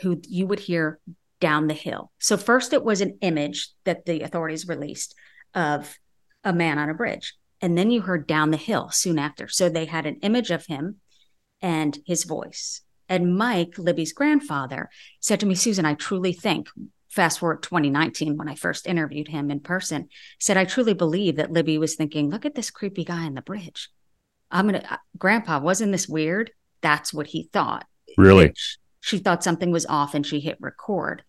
[0.01, 0.99] who you would hear
[1.41, 2.13] down the hill.
[2.19, 5.15] So, first, it was an image that the authorities released
[5.55, 5.99] of
[6.45, 7.35] a man on a bridge.
[7.63, 9.49] And then you heard down the hill soon after.
[9.49, 10.97] So, they had an image of him
[11.61, 12.83] and his voice.
[13.09, 16.69] And Mike, Libby's grandfather, said to me, Susan, I truly think,
[17.09, 20.09] fast forward 2019, when I first interviewed him in person,
[20.39, 23.43] said, I truly believe that Libby was thinking, look at this creepy guy on the
[23.43, 23.91] bridge.
[24.51, 26.53] I'm going to, uh, Grandpa, wasn't this weird?
[26.83, 27.85] That's what he thought.
[28.17, 28.55] Really?
[29.01, 31.25] She thought something was off and she hit record.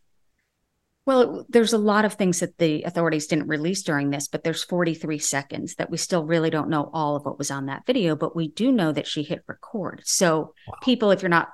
[1.03, 4.63] Well, there's a lot of things that the authorities didn't release during this, but there's
[4.63, 8.15] 43 seconds that we still really don't know all of what was on that video,
[8.15, 10.03] but we do know that she hit record.
[10.05, 10.77] So, wow.
[10.83, 11.49] people, if you're not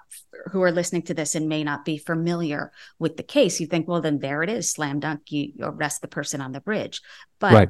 [0.51, 3.87] who are listening to this and may not be familiar with the case, you think,
[3.87, 7.01] well, then there it is, slam dunk, you arrest the person on the bridge.
[7.39, 7.69] But right.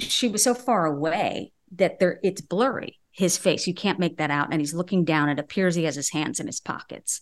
[0.00, 3.66] she was so far away that there it's blurry, his face.
[3.66, 4.48] You can't make that out.
[4.50, 5.28] And he's looking down.
[5.28, 7.20] It appears he has his hands in his pockets.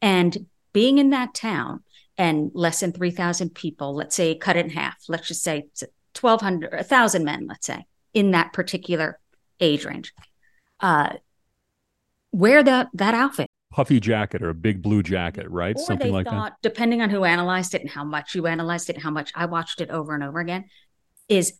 [0.00, 1.84] And being in that town,
[2.16, 5.66] and less than 3,000 people, let's say cut it in half, let's just say
[6.14, 9.20] 1,200, 1,000 men, let's say, in that particular
[9.60, 10.14] age range,
[10.80, 11.12] uh,
[12.32, 13.48] wear that, that outfit.
[13.70, 15.76] Puffy jacket or a big blue jacket, right?
[15.76, 16.68] Or Something like thought, that.
[16.68, 19.44] Depending on who analyzed it and how much you analyzed it and how much I
[19.44, 20.64] watched it over and over again,
[21.28, 21.58] is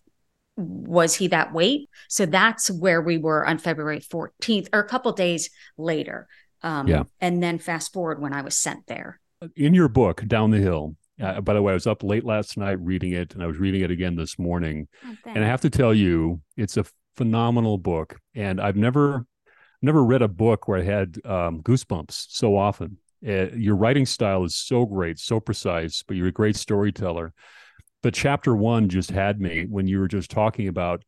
[0.59, 1.89] was he that weight?
[2.09, 6.29] So that's where we were on February 14th or a couple days later.
[6.63, 7.05] Um, yeah.
[7.21, 9.21] And then fast forward when I was sent there
[9.57, 12.57] in your book down the hill uh, by the way i was up late last
[12.57, 15.61] night reading it and i was reading it again this morning oh, and i have
[15.61, 16.85] to tell you it's a
[17.17, 19.25] phenomenal book and i've never
[19.81, 24.45] never read a book where i had um, goosebumps so often uh, your writing style
[24.45, 27.33] is so great so precise but you're a great storyteller
[28.03, 31.03] but chapter one just had me when you were just talking about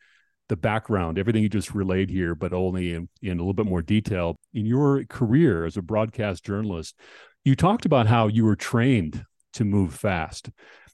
[0.48, 3.82] the background, everything you just relayed here, but only in, in, a little bit more
[3.82, 4.36] detail.
[4.52, 6.96] In your career as a broadcast journalist,
[7.44, 10.50] you talked about how you were trained to move fast.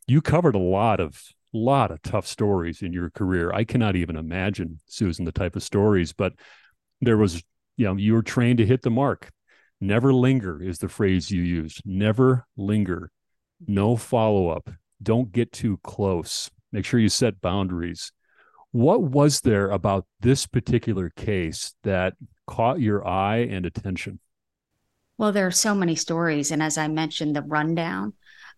[0.07, 1.21] You covered a lot of
[1.53, 3.51] lot of tough stories in your career.
[3.53, 6.35] I cannot even imagine, Susan, the type of stories, but
[7.01, 7.43] there was,
[7.77, 9.31] you know, you were trained to hit the mark.
[9.81, 11.83] Never linger is the phrase you used.
[11.85, 13.11] Never linger.
[13.67, 14.71] No follow up.
[15.03, 16.51] Don't get too close.
[16.73, 18.13] Make sure you set boundaries.
[18.73, 22.15] What was there about this particular case that
[22.47, 24.19] caught your eye and attention?
[25.19, 26.51] Well, there are so many stories.
[26.51, 28.13] And as I mentioned, the rundown.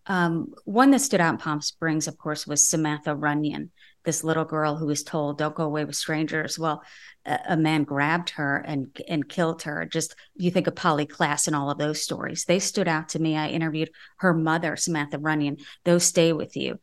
[0.05, 3.69] Um, one that stood out in Palm Springs, of course, was Samantha Runnion,
[4.05, 6.83] this little girl who was told, "Don't go away with strangers." Well,
[7.25, 9.85] a, a, man grabbed her and and killed her.
[9.85, 12.45] Just you think of Polly Klaas and all of those stories.
[12.45, 13.35] They stood out to me.
[13.35, 15.61] I interviewed her mother, Samantha Runnion.
[15.85, 16.79] Those stay with you.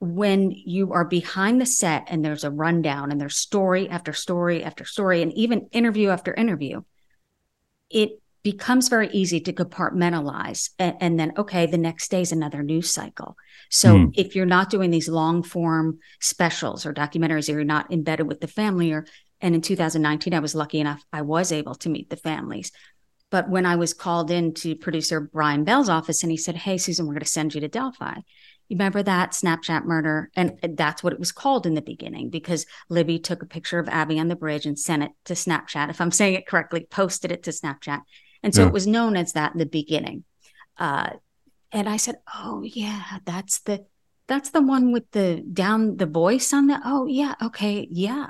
[0.00, 4.64] When you are behind the set and there's a rundown and there's story after story
[4.64, 6.82] after story and even interview after interview,
[7.90, 12.62] it becomes very easy to compartmentalize and, and, then okay the next day is another
[12.62, 13.36] news cycle
[13.70, 14.10] so mm.
[14.14, 18.40] if you're not doing these long form specials or documentaries or you're not embedded with
[18.40, 19.06] the family or
[19.40, 22.70] and in 2019 i was lucky enough i was able to meet the families
[23.30, 26.76] but when i was called in to producer brian bell's office and he said hey
[26.76, 28.18] susan we're going to send you to delphi
[28.68, 30.30] you remember that Snapchat murder?
[30.34, 33.90] And that's what it was called in the beginning because Libby took a picture of
[33.90, 35.90] Abby on the bridge and sent it to Snapchat.
[35.90, 38.00] If I'm saying it correctly, posted it to Snapchat.
[38.44, 38.68] And so yeah.
[38.68, 40.24] it was known as that in the beginning.
[40.78, 41.10] Uh,
[41.72, 43.86] and I said, "Oh yeah, that's the
[44.28, 48.28] that's the one with the down the voice on the oh yeah, okay, yeah."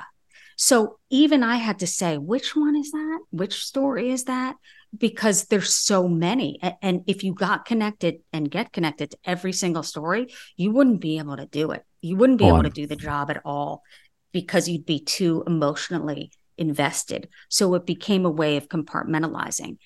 [0.56, 3.18] So even I had to say, which one is that?
[3.30, 4.54] Which story is that?
[4.96, 6.60] Because there's so many.
[6.80, 11.18] And if you got connected and get connected to every single story, you wouldn't be
[11.18, 11.84] able to do it.
[12.00, 13.82] You wouldn't be able to do the job at all
[14.30, 17.28] because you'd be too emotionally invested.
[17.48, 19.78] So it became a way of compartmentalizing.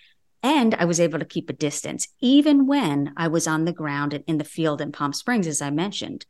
[0.42, 4.22] And I was able to keep a distance, even when I was on the ground
[4.27, 6.27] in the field in Palm Springs, as I mentioned.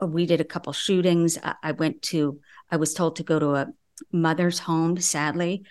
[0.00, 1.36] We did a couple shootings.
[1.62, 3.66] I went to, I was told to go to a
[4.12, 5.64] mother's home, sadly.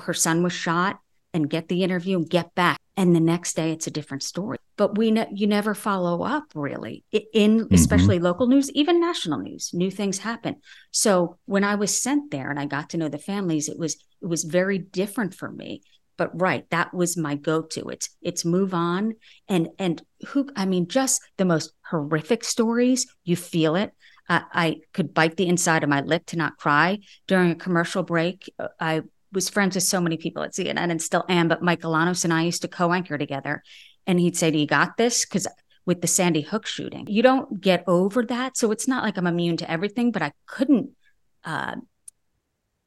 [0.00, 1.00] Her son was shot
[1.32, 2.78] and get the interview and get back.
[2.96, 4.58] And the next day it's a different story.
[4.76, 7.74] But we ne- you never follow up really in mm-hmm.
[7.74, 9.70] especially local news, even national news.
[9.72, 10.56] New things happen.
[10.92, 13.94] So when I was sent there and I got to know the families, it was
[14.22, 15.82] it was very different for me
[16.16, 17.88] but right, that was my go-to.
[17.88, 19.14] It's it's move on
[19.48, 23.06] and and who I mean, just the most horrific stories.
[23.24, 23.92] You feel it.
[24.28, 28.02] Uh, I could bite the inside of my lip to not cry during a commercial
[28.02, 28.50] break.
[28.58, 31.82] Uh, I was friends with so many people at CNN and still am, but Mike
[31.82, 33.62] Galanos and I used to co-anchor together,
[34.06, 35.46] and he'd say, "Do you got this?" Because
[35.86, 38.56] with the Sandy Hook shooting, you don't get over that.
[38.56, 40.90] So it's not like I'm immune to everything, but I couldn't
[41.44, 41.76] uh,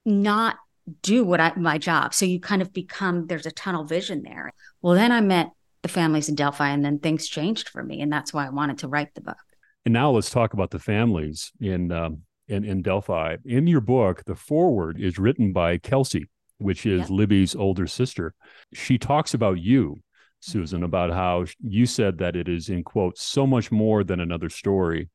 [0.06, 0.58] not
[1.02, 2.14] do what I my job.
[2.14, 4.52] So you kind of become there's a tunnel vision there.
[4.82, 5.50] Well, then I met
[5.82, 8.80] the families in Delphi, and then things changed for me, and that's why I wanted
[8.80, 9.38] to write the book.
[9.86, 13.38] And now let's talk about the families in um, in, in Delphi.
[13.46, 17.10] In your book, the foreword is written by Kelsey, which is yep.
[17.10, 18.34] Libby's older sister.
[18.74, 20.02] She talks about you,
[20.40, 24.50] Susan, about how you said that it is in quotes so much more than another
[24.50, 25.10] story.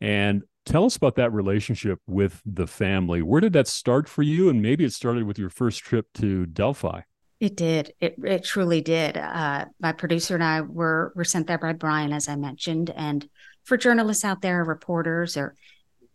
[0.00, 3.22] And Tell us about that relationship with the family.
[3.22, 4.50] Where did that start for you?
[4.50, 7.00] And maybe it started with your first trip to Delphi.
[7.40, 7.94] It did.
[8.00, 9.16] It, it truly did.
[9.16, 12.90] Uh, my producer and I were were sent there by Brian, as I mentioned.
[12.90, 13.26] And
[13.64, 15.54] for journalists out there, reporters, or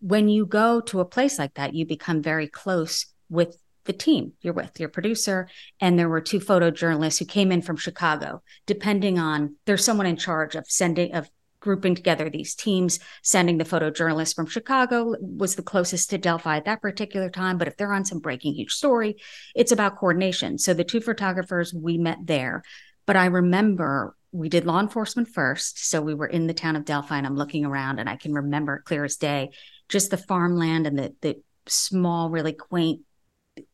[0.01, 4.33] when you go to a place like that, you become very close with the team
[4.41, 5.49] you're with, your producer.
[5.79, 8.43] And there were two photojournalists who came in from Chicago.
[8.67, 11.27] Depending on, there's someone in charge of sending of
[11.63, 16.65] grouping together these teams, sending the photojournalist from Chicago was the closest to Delphi at
[16.65, 17.57] that particular time.
[17.57, 19.15] But if they're on some breaking huge story,
[19.55, 20.57] it's about coordination.
[20.57, 22.63] So the two photographers, we met there.
[23.05, 25.89] But I remember we did law enforcement first.
[25.89, 28.33] So we were in the town of Delphi and I'm looking around and I can
[28.33, 29.51] remember clear as day,
[29.87, 33.01] just the farmland and the, the small, really quaint,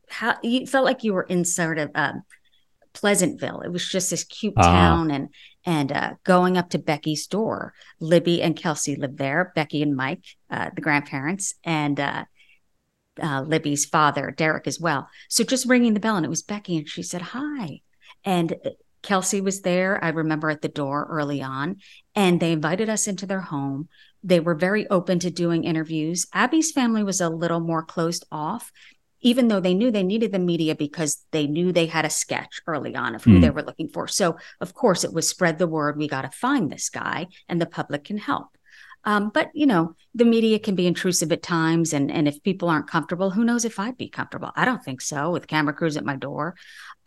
[0.10, 2.21] how you felt like you were in sort of, um,
[2.99, 3.62] Pleasantville.
[3.62, 4.69] It was just this cute uh-huh.
[4.69, 5.29] town, and
[5.65, 7.73] and uh, going up to Becky's door.
[7.99, 9.51] Libby and Kelsey lived there.
[9.55, 12.25] Becky and Mike, uh, the grandparents, and uh,
[13.21, 15.07] uh, Libby's father, Derek, as well.
[15.29, 17.81] So just ringing the bell, and it was Becky, and she said hi,
[18.25, 20.03] and uh, Kelsey was there.
[20.03, 21.77] I remember at the door early on,
[22.15, 23.88] and they invited us into their home.
[24.23, 26.27] They were very open to doing interviews.
[26.33, 28.73] Abby's family was a little more closed off
[29.21, 32.62] even though they knew they needed the media because they knew they had a sketch
[32.67, 33.41] early on of who mm.
[33.41, 34.08] they were looking for.
[34.08, 37.62] So, of course, it was spread the word we got to find this guy and
[37.62, 38.49] the public can help.
[39.05, 42.69] Um, but you know, the media can be intrusive at times, and and if people
[42.69, 44.51] aren't comfortable, who knows if I'd be comfortable?
[44.55, 46.55] I don't think so with camera crews at my door.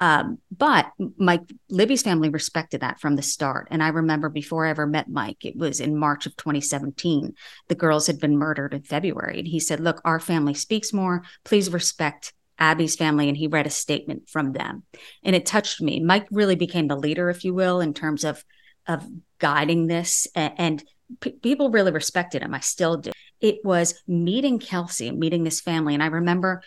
[0.01, 3.69] Um, but Mike Libby's family respected that from the start.
[3.71, 7.35] And I remember before I ever met Mike, it was in March of 2017.
[7.69, 11.23] The girls had been murdered in February, and he said, "Look, our family speaks more.
[11.45, 14.85] Please respect." Abby's family and he read a statement from them
[15.25, 15.99] and it touched me.
[15.99, 18.45] Mike really became the leader if you will in terms of
[18.87, 19.05] of
[19.39, 20.85] guiding this and, and
[21.21, 22.55] p- people really respected him.
[22.55, 23.11] I still do.
[23.41, 25.95] It was meeting Kelsey, meeting this family.
[25.95, 26.63] And I remember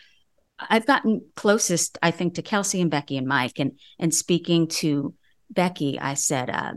[0.57, 3.59] I've gotten closest, I think, to Kelsey and Becky and Mike.
[3.59, 5.13] And and speaking to
[5.49, 6.73] Becky, I said, uh,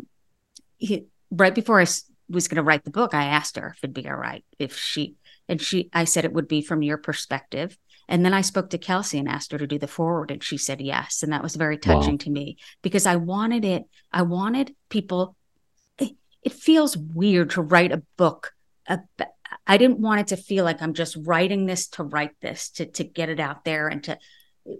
[0.76, 1.86] he, right before I
[2.28, 4.76] was going to write the book, I asked her if it'd be all right if
[4.76, 5.14] she
[5.48, 7.78] and she I said it would be from your perspective.
[8.10, 10.56] And then I spoke to Kelsey and asked her to do the foreword, and she
[10.56, 11.22] said yes.
[11.22, 12.18] And that was very touching wow.
[12.20, 13.84] to me because I wanted it.
[14.10, 15.36] I wanted people
[16.42, 18.52] it feels weird to write a book.
[19.66, 22.86] I didn't want it to feel like I'm just writing this to write this to
[22.86, 24.18] to get it out there and to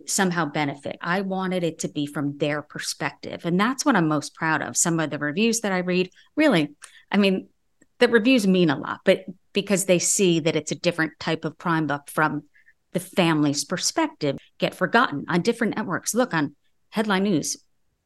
[0.07, 0.98] somehow benefit.
[1.00, 3.44] I wanted it to be from their perspective.
[3.44, 4.76] And that's what I'm most proud of.
[4.76, 6.74] Some of the reviews that I read, really,
[7.11, 7.48] I mean,
[7.98, 11.59] the reviews mean a lot, but because they see that it's a different type of
[11.59, 12.44] crime book from
[12.92, 16.14] the family's perspective, get forgotten on different networks.
[16.14, 16.54] Look on
[16.90, 17.57] headline news.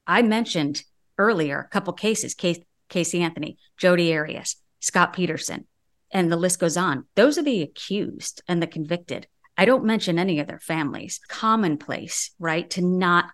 [0.06, 0.82] I mentioned
[1.18, 5.66] earlier a couple cases, case Casey Anthony, Jodi Arias, Scott Peterson,
[6.12, 7.06] and the list goes on.
[7.14, 9.26] Those are the accused and the convicted.
[9.56, 11.20] I don't mention any of their families.
[11.28, 12.68] Commonplace, right?
[12.70, 13.26] To not,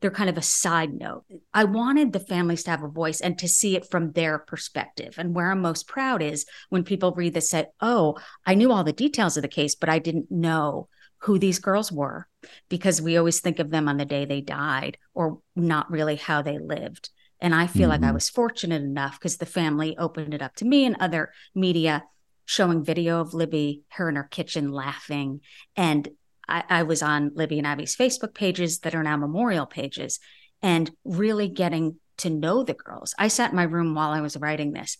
[0.00, 1.24] they're kind of a side note.
[1.52, 5.16] I wanted the families to have a voice and to see it from their perspective.
[5.18, 8.82] And where I'm most proud is when people read this, say, oh, I knew all
[8.82, 10.88] the details of the case, but I didn't know
[11.22, 12.28] who these girls were
[12.68, 16.40] because we always think of them on the day they died or not really how
[16.40, 17.10] they lived.
[17.40, 17.90] And I feel mm-hmm.
[17.90, 18.14] like I mm-hmm.
[18.14, 22.04] was fortunate enough because the family opened it up to me and other media
[22.48, 25.42] showing video of Libby, her in her kitchen laughing.
[25.76, 26.08] And
[26.48, 30.18] I, I was on Libby and Abby's Facebook pages that are now memorial pages
[30.62, 33.14] and really getting to know the girls.
[33.18, 34.96] I sat in my room while I was writing this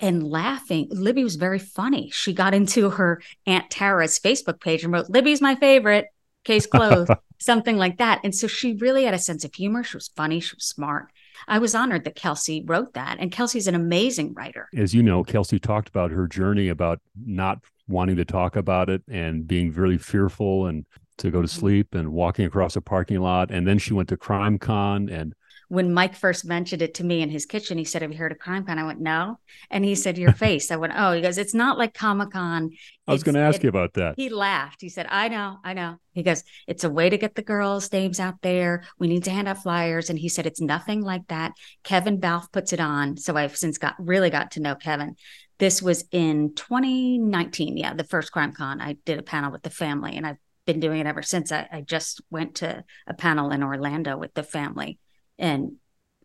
[0.00, 0.88] and laughing.
[0.90, 2.10] Libby was very funny.
[2.10, 6.06] She got into her Aunt Tara's Facebook page and wrote, Libby's my favorite,
[6.42, 8.22] case closed, something like that.
[8.24, 9.84] And so she really had a sense of humor.
[9.84, 11.12] She was funny, she was smart.
[11.48, 13.16] I was honored that Kelsey wrote that.
[13.18, 14.68] And Kelsey's an amazing writer.
[14.76, 19.02] As you know, Kelsey talked about her journey about not wanting to talk about it
[19.08, 20.84] and being really fearful and
[21.18, 21.50] to go to Mhm.
[21.50, 23.50] sleep and walking across a parking lot.
[23.50, 25.34] And then she went to Crime Con and
[25.72, 28.30] when Mike first mentioned it to me in his kitchen, he said, Have you heard
[28.30, 28.78] of Crime Con?
[28.78, 29.38] I went, No.
[29.70, 30.70] And he said, Your face.
[30.70, 32.72] I went, Oh, he goes, It's not like Comic Con.
[33.08, 34.16] I was going to ask you about that.
[34.18, 34.82] He laughed.
[34.82, 35.96] He said, I know, I know.
[36.12, 38.84] He goes, It's a way to get the girls' names out there.
[38.98, 40.10] We need to hand out flyers.
[40.10, 41.52] And he said, It's nothing like that.
[41.84, 43.16] Kevin Balfe puts it on.
[43.16, 45.16] So I've since got really got to know Kevin.
[45.58, 47.78] This was in 2019.
[47.78, 48.82] Yeah, the first Crime Con.
[48.82, 51.50] I did a panel with the family and I've been doing it ever since.
[51.50, 54.98] I, I just went to a panel in Orlando with the family
[55.42, 55.72] and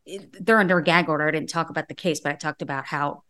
[0.06, 1.28] it, they're under a gag order.
[1.28, 3.24] I didn't talk about the case, but I talked about how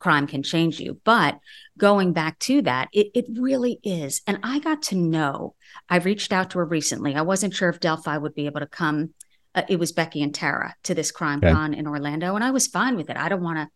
[0.00, 1.00] crime can change you.
[1.04, 1.38] But
[1.78, 4.22] going back to that, it, it really is.
[4.26, 5.54] And I got to know,
[5.88, 7.14] I reached out to her recently.
[7.14, 9.14] I wasn't sure if Delphi would be able to come.
[9.54, 11.52] Uh, it was Becky and Tara to this crime Okay.
[11.52, 12.34] con in Orlando.
[12.34, 13.16] And I was fine with it.
[13.16, 13.68] I don't want to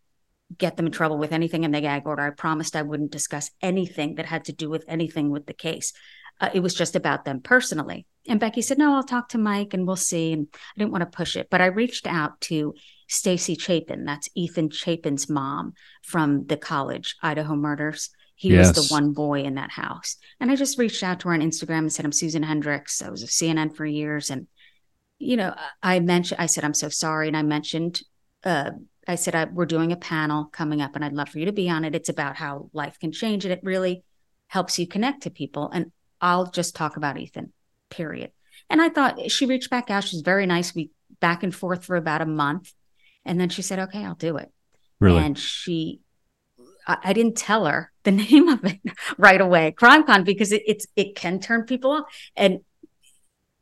[0.57, 2.23] get them in trouble with anything in the gag order.
[2.23, 5.93] I promised I wouldn't discuss anything that had to do with anything with the case.
[6.41, 8.05] Uh, it was just about them personally.
[8.29, 11.01] And Becky said, "No, I'll talk to Mike and we'll see." And I didn't want
[11.01, 12.75] to push it, but I reached out to
[13.07, 14.05] Stacy Chapin.
[14.05, 18.11] That's Ethan Chapin's mom from the college Idaho murders.
[18.35, 20.15] He was the one boy in that house.
[20.39, 23.01] And I just reached out to her on Instagram and said, "I'm Susan Hendricks.
[23.01, 24.47] I was at CNN for years." And
[25.17, 28.01] you know, I mentioned, I said, "I'm so sorry," and I mentioned,
[28.45, 28.71] uh,
[29.07, 31.51] I said, I, "We're doing a panel coming up, and I'd love for you to
[31.51, 31.95] be on it.
[31.95, 34.03] It's about how life can change, and it really
[34.47, 37.51] helps you connect to people." And I'll just talk about Ethan,
[37.89, 38.31] period.
[38.69, 40.03] And I thought she reached back out.
[40.03, 40.75] She's very nice.
[40.75, 42.73] We back and forth for about a month.
[43.25, 44.51] And then she said, okay, I'll do it.
[44.99, 45.23] Really?
[45.23, 46.01] And she,
[46.87, 48.79] I, I didn't tell her the name of it
[49.17, 52.05] right away, CrimeCon, because it, it's, it can turn people off.
[52.35, 52.59] And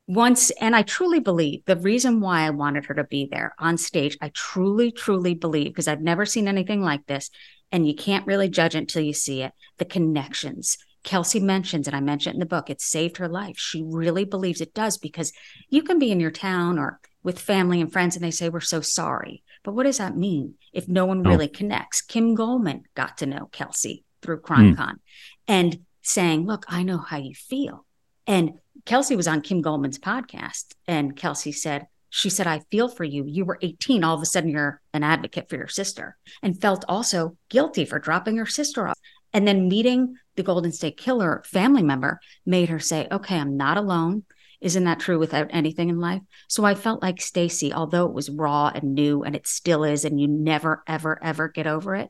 [0.08, 3.78] once, and I truly believe the reason why I wanted her to be there on
[3.78, 7.30] stage, I truly, truly believe, because I've never seen anything like this.
[7.72, 9.52] And you can't really judge it until you see it.
[9.78, 13.58] The connections, Kelsey mentions, and I mentioned in the book, it saved her life.
[13.58, 15.32] She really believes it does because
[15.70, 18.60] you can be in your town or with family and friends and they say, We're
[18.60, 19.42] so sorry.
[19.64, 21.30] But what does that mean if no one No.
[21.30, 22.02] really connects?
[22.02, 24.54] Kim Goldman got to know Kelsey through hmm.
[24.54, 24.96] CrimeCon
[25.48, 27.86] and saying, Look, I know how you feel.
[28.28, 33.06] And Kelsey was on Kim Goldman's podcast, and Kelsey said, she said, I feel for
[33.06, 33.24] you.
[33.26, 34.04] You were 18.
[34.04, 37.98] All of a sudden, you're an advocate for your sister, and felt also guilty for
[37.98, 39.00] dropping her sister off.
[39.34, 43.78] And then meeting the Golden State Killer family member made her say, Okay, I'm not
[43.78, 44.24] alone.
[44.62, 46.22] Isn't that true without anything in life?
[46.48, 50.04] So I felt like Stacy, although it was raw and new, and it still is,
[50.04, 52.10] and you never, ever, ever get over it.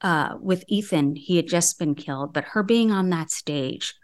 [0.00, 3.94] Uh, with Ethan, he had just been killed, but her being on that stage,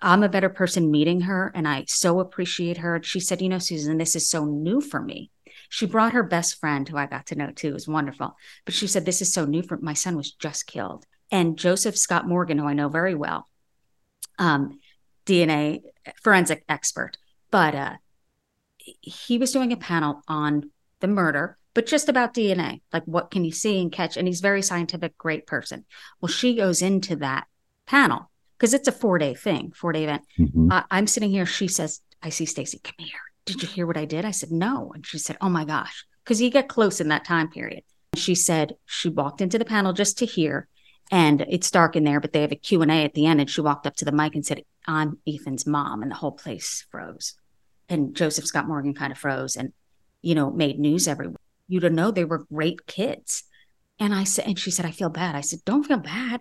[0.00, 3.00] I'm a better person meeting her, and I so appreciate her.
[3.02, 5.30] She said, You know, Susan, this is so new for me.
[5.68, 8.36] She brought her best friend, who I got to know too, was wonderful.
[8.64, 11.06] But she said, This is so new for my son was just killed.
[11.32, 13.48] And Joseph Scott Morgan, who I know very well,
[14.38, 14.78] um,
[15.26, 15.80] DNA
[16.22, 17.16] forensic expert,
[17.50, 17.94] but uh,
[19.00, 23.44] he was doing a panel on the murder, but just about DNA, like what can
[23.44, 24.16] you see and catch?
[24.16, 25.84] And he's very scientific, great person.
[26.20, 27.46] Well, she goes into that
[27.86, 30.22] panel because it's a four day thing, four day event.
[30.38, 30.68] Mhm.
[30.70, 31.46] I, I'm sitting here.
[31.46, 33.18] She says, I see Stacy, come here.
[33.46, 34.24] Did you hear what I did?
[34.24, 34.92] I said, no.
[34.94, 37.82] And she said, oh my gosh, because you get close in that time period.
[38.12, 40.68] And she said she walked into the panel just to hear
[41.12, 43.38] and it's dark in there, but they have a Q&A at the end.
[43.38, 46.00] And she walked up to the mic and said, I'm Ethan's mom.
[46.00, 47.34] And the whole place froze.
[47.90, 49.74] And Joseph Scott Morgan kind of froze and,
[50.22, 51.36] you know, made news everywhere.
[51.68, 53.44] You don't know they were great kids.
[53.98, 55.34] And I said, and she said, I feel bad.
[55.34, 56.40] I said, don't feel bad.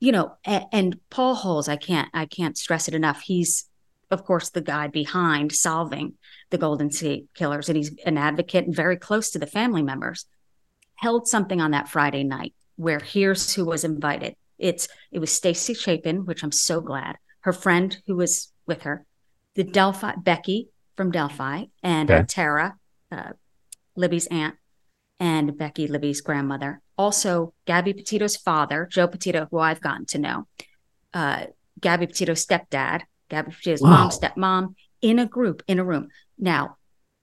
[0.00, 3.22] You know, and, and Paul Holes, I can't, I can't stress it enough.
[3.22, 3.70] He's,
[4.10, 6.14] of course, the guy behind solving
[6.50, 10.26] the Golden State Killers, and he's an advocate and very close to the family members.
[10.96, 14.34] Held something on that Friday night where here's who was invited.
[14.58, 17.16] It's it was Stacy Chapin, which I'm so glad.
[17.40, 19.04] Her friend who was with her,
[19.54, 22.24] the Delphi Becky from Delphi, and Okay.
[22.26, 22.76] Tara,
[23.12, 23.32] uh,
[23.96, 24.54] Libby's aunt,
[25.18, 26.80] and Becky Libby's grandmother.
[26.96, 30.46] Also, Gabby Petito's father, Joe Petito, who I've gotten to know.
[31.12, 31.46] Uh,
[31.80, 33.90] Gabby Petito's stepdad, Gabby Petito's Wow.
[33.90, 36.08] mom, stepmom, in a group, in a room.
[36.38, 36.76] Now,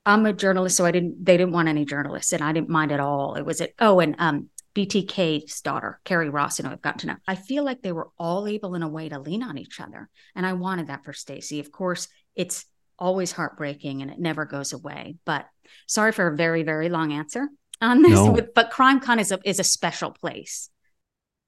[0.05, 1.23] I'm a journalist, so I didn't.
[1.23, 3.35] They didn't want any journalists, and I didn't mind at all.
[3.35, 3.73] It was it.
[3.79, 7.15] Oh, and um, BTK's daughter, Carrie Ross, and I've gotten to know.
[7.27, 10.07] I feel like they were all able in a way to lean on each other,
[10.35, 11.59] and I wanted that for Stacy.
[11.59, 12.65] Of course, it's
[12.99, 15.15] always heartbreaking, and it never goes away.
[15.25, 15.47] But
[15.87, 17.47] sorry for a very, very long answer
[17.81, 18.11] on this.
[18.11, 18.39] No.
[18.53, 20.69] But CrimeCon is a is a special place.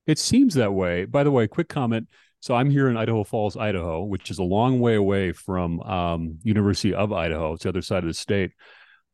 [0.07, 1.05] It seems that way.
[1.05, 2.07] By the way, quick comment.
[2.39, 6.39] So I'm here in Idaho Falls, Idaho, which is a long way away from um,
[6.41, 7.53] University of Idaho.
[7.53, 8.51] It's the other side of the state,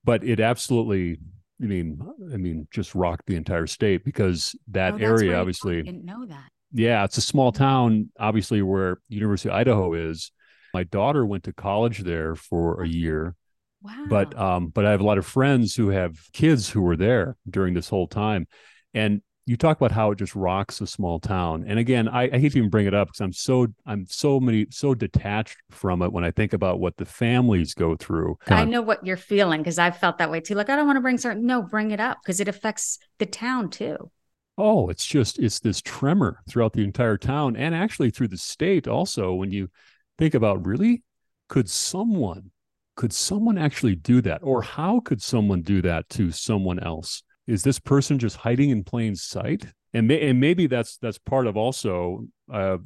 [0.04, 1.18] but it absolutely,
[1.62, 2.02] I mean,
[2.34, 6.26] I mean, just rocked the entire state because that Oh, area, obviously, I didn't know
[6.26, 6.50] that.
[6.74, 10.32] yeah, it's a small town, obviously, where University of Idaho is,
[10.74, 13.36] My daughter went to college there for a year.
[13.82, 14.06] Wow.
[14.10, 17.38] But um, but I have a lot of friends who have kids who were there
[17.50, 18.48] during this whole time.
[18.94, 21.66] And you talk about how it just rocks a small town.
[21.68, 24.40] And again, I, I hate to even bring it up because I'm so I'm so
[24.40, 28.38] many so detached from it when I think about what the families go through.
[28.48, 30.56] I know what you're feeling because I've felt that way too.
[30.56, 33.28] Like I don't want to bring certain no, bring it up because it affects the
[33.28, 34.10] town too.
[34.58, 38.88] Oh, it's just it's this tremor throughout the entire town and actually through the state
[38.88, 39.70] also when you
[40.18, 41.04] think about really
[41.50, 42.50] could someone
[42.96, 47.64] could someone actually do that or how could someone do that to someone else is
[47.64, 49.66] this person just hiding in plain sight?
[49.94, 52.78] And, may, and maybe that's that's part of also uh,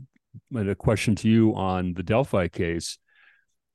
[0.55, 2.97] a question to you on the delphi case.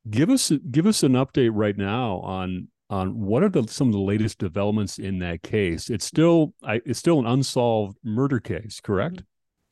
[0.09, 3.93] Give us give us an update right now on on what are the some of
[3.93, 5.91] the latest developments in that case.
[5.91, 9.22] It's still I, it's still an unsolved murder case correct?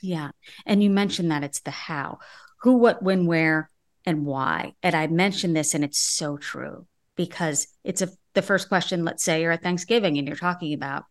[0.00, 0.30] Yeah.
[0.66, 2.18] And you mentioned that it's the how.
[2.62, 3.70] Who what when where
[4.04, 4.74] and why.
[4.82, 6.86] And i mentioned this and it's so true
[7.16, 11.04] because it's a the first question let's say you're at thanksgiving and you're talking about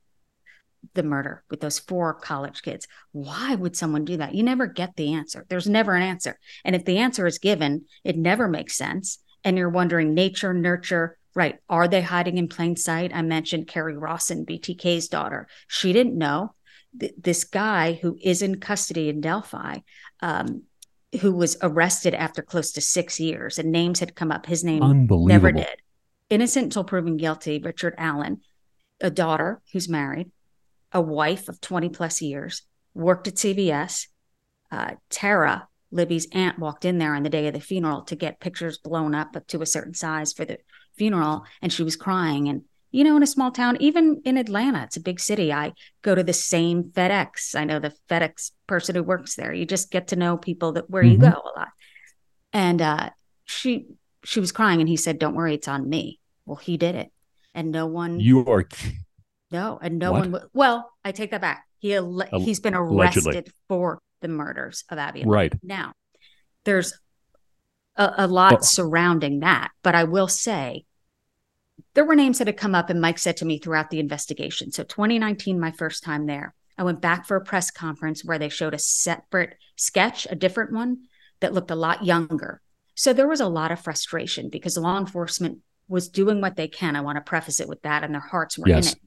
[0.93, 4.33] the murder with those four college kids why would someone do that?
[4.33, 5.45] You never get the answer.
[5.49, 6.39] There's never an answer.
[6.63, 9.19] And if the answer is given it never makes sense.
[9.43, 11.59] And you're wondering nature nurture right?
[11.69, 13.15] Are they hiding in plain sight?
[13.15, 15.47] I mentioned Kerri Rawson btk's daughter.
[15.69, 16.55] She didn't know.
[16.99, 19.77] Th- this guy who is in custody in delphi
[20.21, 20.63] um,
[21.21, 24.45] who was arrested after close to six years and names had come up.
[24.45, 25.81] His name never did
[26.31, 28.41] innocent until proven guilty, Richard Allen,
[28.99, 30.31] a daughter who's married,
[30.91, 32.63] a wife of 20 plus years,
[32.93, 34.07] worked at CVS.
[34.71, 38.39] Uh, Tara, Libby's aunt, walked in there on the day of the funeral to get
[38.39, 40.57] pictures blown up to a certain size for the
[40.95, 42.47] funeral, and she was crying.
[42.47, 45.73] And, you know, in a small town, even in Atlanta, it's a big city, I
[46.01, 47.55] go to the same FedEx.
[47.55, 49.53] I know the FedEx person who works there.
[49.53, 51.23] You just get to know people that where mm-hmm.
[51.23, 51.69] you go a lot.
[52.53, 53.09] And uh,
[53.45, 53.87] she
[54.23, 56.20] she was crying, and he said, "Don't worry, it's on me."
[56.51, 57.09] Well, he did it,
[57.55, 58.19] and no one.
[58.19, 58.67] You are.
[59.51, 60.29] No, and no what?
[60.29, 60.41] one.
[60.53, 61.65] Well, I take that back.
[61.79, 61.97] He
[62.39, 63.51] he's been arrested Allegedly.
[63.69, 65.23] for the murders of Abby.
[65.25, 65.93] Right now,
[66.65, 66.91] there's
[67.95, 68.57] a, a lot oh.
[68.63, 70.83] surrounding that, but I will say
[71.93, 74.73] there were names that had come up, and Mike said to me throughout the investigation.
[74.73, 78.49] So, 2019, my first time there, I went back for a press conference where they
[78.49, 81.03] showed a separate sketch, a different one
[81.39, 82.59] that looked a lot younger.
[82.93, 85.59] So there was a lot of frustration because law enforcement
[85.91, 86.95] was doing what they can.
[86.95, 88.87] I want to preface it with that, and their hearts were yes.
[88.87, 89.01] in it.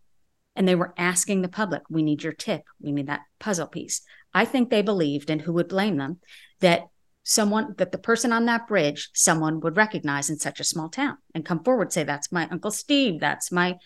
[0.54, 2.62] And they were asking the public, we need your tip.
[2.80, 4.02] We need that puzzle piece.
[4.32, 6.20] I think they believed, and who would blame them,
[6.60, 6.82] that
[7.24, 11.16] someone, that the person on that bridge, someone would recognize in such a small town
[11.34, 13.76] and come forward, say, that's my Uncle Steve, that's my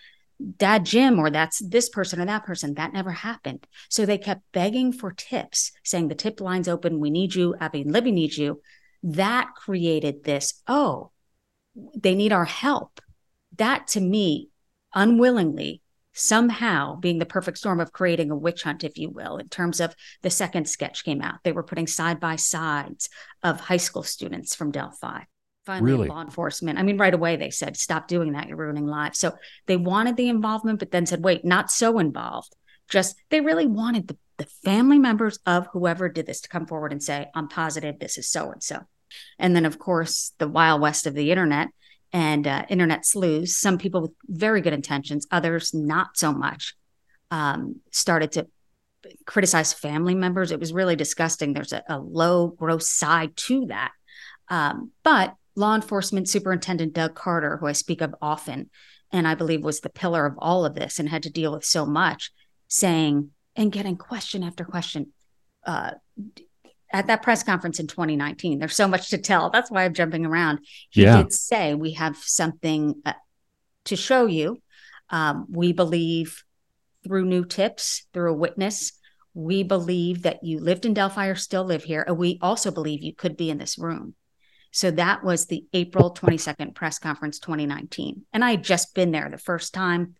[0.56, 2.74] dad Jim, or that's this person or that person.
[2.74, 3.66] That never happened.
[3.88, 7.00] So they kept begging for tips, saying, the tip line's open.
[7.00, 7.54] We need you.
[7.60, 8.60] Abby and Libby need you.
[9.02, 11.12] That created this, oh,
[11.96, 13.00] they need our help.
[13.56, 14.50] That to me,
[14.94, 19.48] unwillingly, somehow being the perfect storm of creating a witch hunt, if you will, in
[19.48, 21.36] terms of the second sketch came out.
[21.44, 23.08] They were putting side by sides
[23.42, 25.20] of high school students from Delphi.
[25.64, 26.08] Finally, really?
[26.08, 26.78] law enforcement.
[26.78, 28.48] I mean, right away they said, stop doing that.
[28.48, 29.18] You're ruining lives.
[29.18, 32.56] So they wanted the involvement, but then said, wait, not so involved.
[32.88, 36.90] Just they really wanted the, the family members of whoever did this to come forward
[36.90, 38.80] and say, I'm positive this is so and so.
[39.38, 41.68] And then, of course, the wild west of the internet
[42.12, 46.74] and uh, internet sleuths, some people with very good intentions, others not so much,
[47.30, 48.46] um, started to
[49.26, 50.50] criticize family members.
[50.50, 51.52] It was really disgusting.
[51.52, 53.92] There's a, a low, gross side to that.
[54.48, 58.70] Um, but law enforcement superintendent Doug Carter, who I speak of often,
[59.12, 61.64] and I believe was the pillar of all of this and had to deal with
[61.64, 62.30] so much,
[62.68, 65.12] saying and getting question after question.
[65.66, 65.92] Uh,
[66.92, 68.58] at that press conference in 2019.
[68.58, 69.50] There's so much to tell.
[69.50, 70.60] That's why I'm jumping around.
[70.90, 71.22] He yeah.
[71.22, 73.12] did say we have something uh,
[73.86, 74.62] to show you.
[75.10, 76.44] Um, we believe
[77.04, 78.92] through new tips, through a witness,
[79.34, 82.04] we believe that you lived in Delphi or still live here.
[82.06, 84.14] And we also believe you could be in this room.
[84.70, 88.24] So that was the April 22nd press conference 2019.
[88.32, 90.14] And I had just been there the first time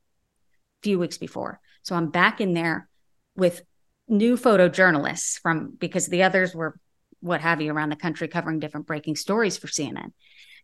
[0.81, 1.61] a few weeks before.
[1.83, 2.89] So I'm back in there
[3.37, 3.63] with
[4.09, 6.79] new photojournalists from because the others were
[7.21, 10.13] what have you around the country covering different breaking stories for CNN.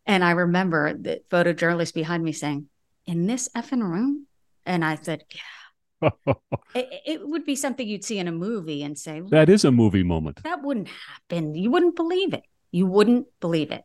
[0.06, 2.68] And I remember the photojournalist behind me saying,
[3.06, 4.26] In this effing room?
[4.66, 6.10] And I said, Yeah.
[6.74, 9.72] it, it, would be something you'd see in a movie and say, That is a
[9.72, 10.42] movie moment.
[10.44, 11.54] That wouldn't happen.
[11.54, 12.44] You wouldn't believe it.
[12.70, 13.84] You wouldn't believe it.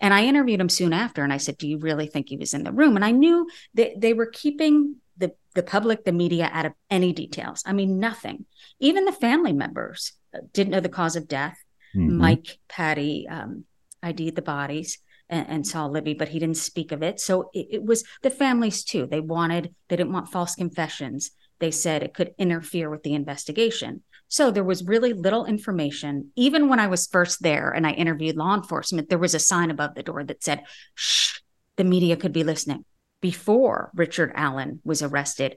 [0.00, 2.54] And I interviewed him soon after and I said, Do you really think he was
[2.54, 2.96] in the room?
[2.96, 7.12] And I knew that they were keeping the, the public, the media out of any
[7.12, 7.62] details.
[7.66, 8.46] I mean, nothing.
[8.80, 10.12] Even the family members
[10.52, 11.58] didn't know the cause of death.
[11.96, 12.18] Mm-hmm.
[12.18, 13.64] Mike, Patty, um,
[14.02, 14.98] ID'd the bodies.
[15.28, 17.20] and, and saw Libby, but he didn't speak of it.
[17.20, 19.06] So it, it was the families too.
[19.06, 21.30] They wanted, they didn't want false confessions.
[21.58, 24.02] They said it could interfere with the investigation.
[24.28, 26.30] So there was really little information.
[26.36, 29.70] Even when I was first there and I interviewed law enforcement, there was a sign
[29.70, 31.40] above the door that said, shh,
[31.76, 32.84] the media could be listening.
[33.20, 35.56] Before Richard Allen was arrested,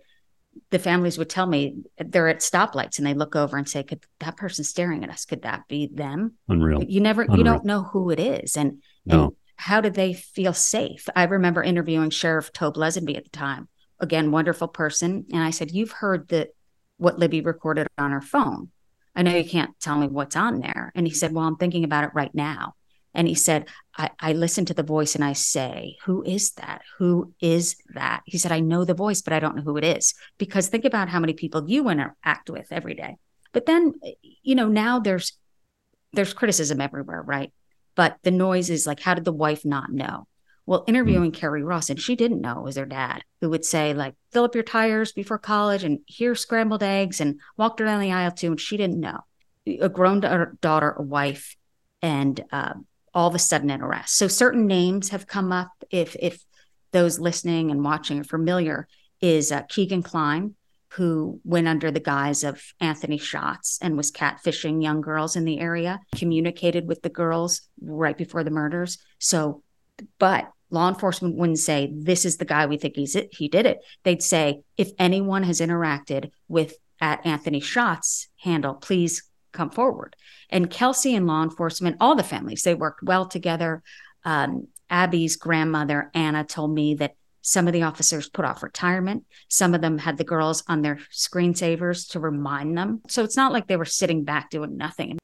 [0.70, 4.04] the families would tell me they're at stoplights and they look over and say, Could
[4.20, 5.26] that person staring at us?
[5.26, 6.34] Could that be them?
[6.50, 6.84] Unreal.
[6.84, 7.38] You never, Unreal.
[7.38, 8.58] you don't know who it is.
[8.58, 9.24] And, No.
[9.26, 11.08] and how did they feel safe?
[11.16, 13.70] I remember interviewing Sheriff Tobe Leazenby at the time.
[14.00, 15.26] Again, wonderful person.
[15.32, 16.50] And I said, You've heard that
[16.98, 18.70] what Libby recorded on her phone.
[19.16, 20.92] I know you can't tell me what's on there.
[20.96, 22.74] And he said, Well, I'm thinking about it right now.
[23.14, 26.82] And he said, I, I listen to the voice and I say, Who is that?
[26.98, 28.22] Who is that?
[28.26, 30.14] He said, I know the voice, but I don't know who it is.
[30.38, 33.18] Because think about how many people you interact with every day.
[33.54, 33.94] But then,
[34.44, 35.34] you know, now there's
[36.14, 37.52] there's criticism everywhere, right?
[37.96, 40.28] But the noise is like, how did the wife not know?
[40.66, 43.94] Well, interviewing Carrie Ross, and she didn't know it was her dad who would say,
[43.94, 48.00] like, fill up your tires before college and here's scrambled eggs and walked her down
[48.00, 48.52] the aisle too.
[48.52, 49.22] And she didn't know.
[49.82, 50.20] A grown
[50.62, 51.56] daughter, a wife,
[52.02, 52.74] and uh,
[53.14, 54.16] all of a sudden an arrest.
[54.16, 55.72] So certain names have come up.
[55.90, 56.44] If if
[56.92, 58.88] those listening and watching are familiar,
[59.22, 60.56] is uh, Kegan Kline,
[60.94, 65.60] who went under the guise of Anthony Shots and was catfishing young girls in the
[65.60, 68.98] area, communicated with the girls right before the murders.
[69.20, 69.64] So,
[70.20, 73.66] but law enforcement wouldn't say, This is the guy we think he's it, he did
[73.66, 73.80] it.
[74.04, 80.16] They'd say, If anyone has interacted with at Anthony Shots handle, please come forward.
[80.50, 83.84] And Kelsey and law enforcement, all the families, they worked well together.
[84.24, 89.26] Um, Abby's grandmother, Anna, told me that some of the officers put off retirement.
[89.48, 93.02] Some of them had the girls on their screensavers to remind them.
[93.08, 95.18] So it's not like they were sitting back doing nothing.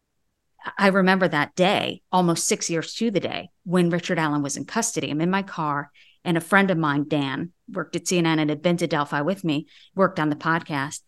[0.77, 4.65] I remember that day, almost six years to the day, when Richard Allen was in
[4.65, 5.11] custody.
[5.11, 5.91] I'm in my car,
[6.25, 9.43] and a friend of mine, Dan, worked at CNN and had been to Delphi with
[9.43, 11.01] me, worked on the podcast.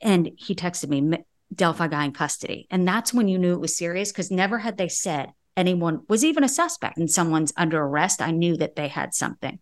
[0.00, 1.18] And he texted me,
[1.54, 2.66] Delphi guy in custody.
[2.70, 6.24] And that's when you knew it was serious because never had they said anyone was
[6.24, 8.20] even a suspect and someone's under arrest.
[8.20, 9.58] I knew that they had something.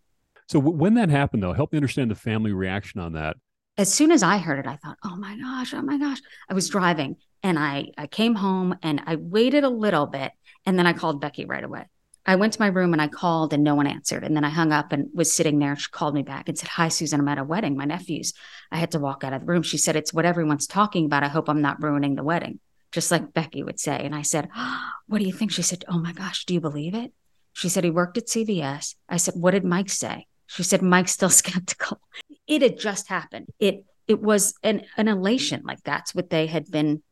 [0.49, 3.37] So when that happened, though, help me understand the family reaction on that.
[3.76, 6.20] As soon as I heard it, I thought, oh my gosh, oh my gosh.
[6.49, 10.32] I was driving and I, I came home and I waited a little bit
[10.66, 11.89] and then I called Becky right away.
[12.26, 14.24] I went to my room and I called and no one answered.
[14.24, 15.76] And then I hung up and was sitting there.
[15.76, 18.32] She called me back and said, Hi, Susan, I'm at a wedding, my nephew's.
[18.70, 19.62] I had to walk out of the room.
[19.62, 21.22] She said, It's what everyone's talking about.
[21.22, 22.60] I hope I'm not ruining the wedding,
[22.92, 24.00] just like Becky would say.
[24.04, 24.48] And I said,
[25.06, 25.52] What do you think?
[25.52, 27.12] She said, Oh my gosh, do you believe it?
[27.52, 28.94] She said, He worked at CVS.
[29.08, 30.26] I said, What did Mike say?
[30.46, 32.00] She said, Mike's still skeptical.
[32.46, 33.48] It had just happened.
[33.58, 37.02] It it was an, an elation, like that's what they had been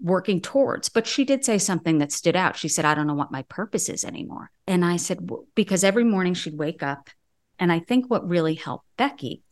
[0.00, 0.88] working towards.
[0.88, 2.56] But she did say something that stood out.
[2.56, 4.50] She said, I don't know what my purpose is anymore.
[4.66, 7.10] And I said, because every morning she'd wake up.
[7.58, 9.42] And I think what really helped Becky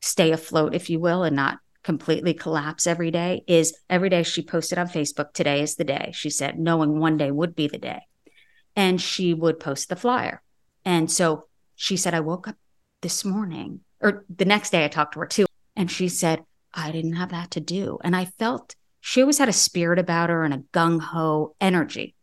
[0.00, 4.42] stay afloat, if you will, and not completely collapse every day is every day she
[4.42, 6.10] posted on Facebook, today is the day.
[6.14, 8.02] She said, knowing one day would be the day.
[8.76, 10.42] And she would post the flyer.
[10.84, 12.56] And so she said, I woke up
[13.00, 15.46] this morning, or the next day I talked to her too.
[15.74, 17.98] And she said, I didn't have that to do.
[18.04, 18.76] And I felt
[19.08, 22.14] she always had a spirit about her and a gung ho energy.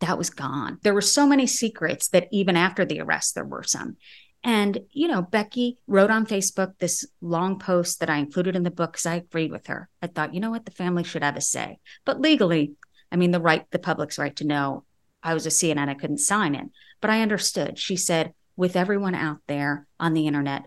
[0.00, 0.78] That was gone.
[0.80, 3.98] There were so many secrets that even after the arrest, there were some.
[4.42, 8.70] And, you know, Becky wrote on Facebook this long post that I included in the
[8.70, 9.90] book because I agreed with her.
[10.00, 11.80] I thought, you know what, the family should have a say.
[12.06, 12.76] But legally,
[13.12, 14.84] I mean, the right, the public's right to know
[15.22, 16.64] I was a CNN, I couldn't sign it.
[17.02, 17.78] But I understood.
[17.78, 20.64] She said, with everyone out there on the internet,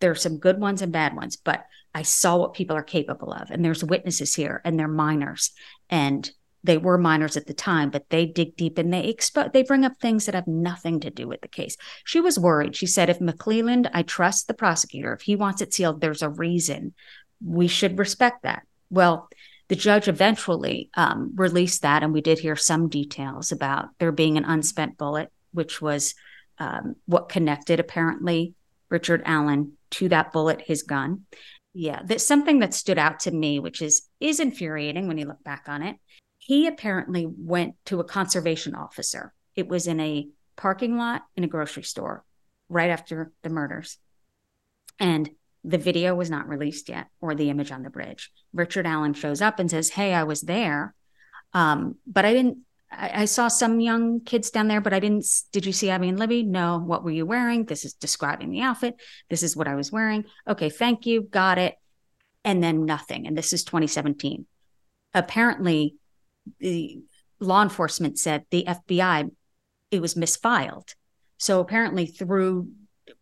[0.00, 3.32] there are some good ones and bad ones, but I saw what people are capable
[3.32, 3.50] of.
[3.50, 5.50] And there's witnesses here and they're minors.
[5.90, 6.30] And
[6.64, 9.84] they were minors at the time, but they dig deep and they expose they bring
[9.84, 11.76] up things that have nothing to do with the case.
[12.04, 12.76] She was worried.
[12.76, 15.12] She said, if McLeland, I trust the prosecutor.
[15.12, 16.94] If he wants it sealed, there's a reason.
[17.44, 18.62] We should respect that.
[18.90, 19.28] Well,
[19.68, 24.36] the judge eventually um, released that, and we did hear some details about there being
[24.36, 26.14] an unspent bullet, which was
[26.58, 28.54] um, what connected apparently
[28.88, 31.22] Richard Allen to that bullet, his gun.
[31.74, 35.42] Yeah, that's something that stood out to me, which is is infuriating when you look
[35.42, 35.96] back on it.
[36.38, 39.32] He apparently went to a conservation officer.
[39.54, 42.24] It was in a parking lot in a grocery store
[42.68, 43.98] right after the murders.
[44.98, 45.30] And
[45.64, 48.30] the video was not released yet or the image on the bridge.
[48.52, 50.94] Richard Allen shows up and says, Hey, I was there.
[51.54, 52.58] Um, but I didn't,
[52.92, 56.08] I, I, saw some young kids down there, but I didn't, did you see Abby
[56.08, 56.42] and Libby?
[56.42, 56.78] No.
[56.78, 57.64] What were you wearing?
[57.64, 58.94] This is describing the outfit.
[59.30, 60.24] This is what I was wearing.
[60.46, 60.70] Okay.
[60.70, 61.22] Thank you.
[61.22, 61.76] Got it.
[62.44, 63.26] And then nothing.
[63.26, 64.46] And this is 2017.
[65.14, 65.96] Apparently,
[66.58, 67.00] the
[67.40, 69.30] law enforcement said the FBI,
[69.90, 70.94] it was misfiled
[71.38, 72.68] So apparently, through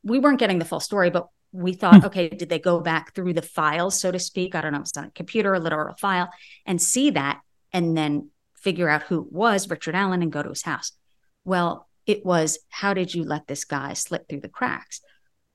[0.03, 2.07] we weren't getting the full story, but we thought, hmm.
[2.07, 4.55] okay, did they go back through the files, so to speak?
[4.55, 6.31] I don't know, it's on a computer, a literal file,
[6.67, 7.41] and see that,
[7.73, 10.93] and then figure out who was, Richard Allen, and go to his house.
[11.45, 15.01] Well, it was, how did you let this guy slip through the cracks?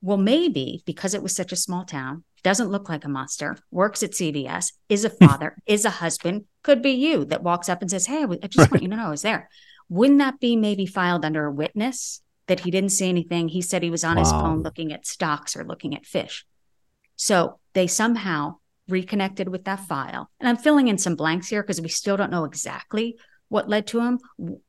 [0.02, 4.02] Well, maybe because it was such a small town, doesn't look like a monster, works
[4.02, 7.90] at CVS, is a father, is a husband, could be you that walks up and
[7.90, 9.48] says, Hey, I just want you to know I was there.
[9.88, 13.48] Wouldn't that be maybe filed under a witness that he didn't see anything?
[13.48, 14.22] He said he was on wow.
[14.22, 16.44] his phone looking at stocks or looking at fish.
[17.16, 18.56] So they somehow
[18.88, 20.30] reconnected with that file.
[20.40, 23.16] And I'm filling in some blanks here because we still don't know exactly
[23.48, 24.18] what led to him.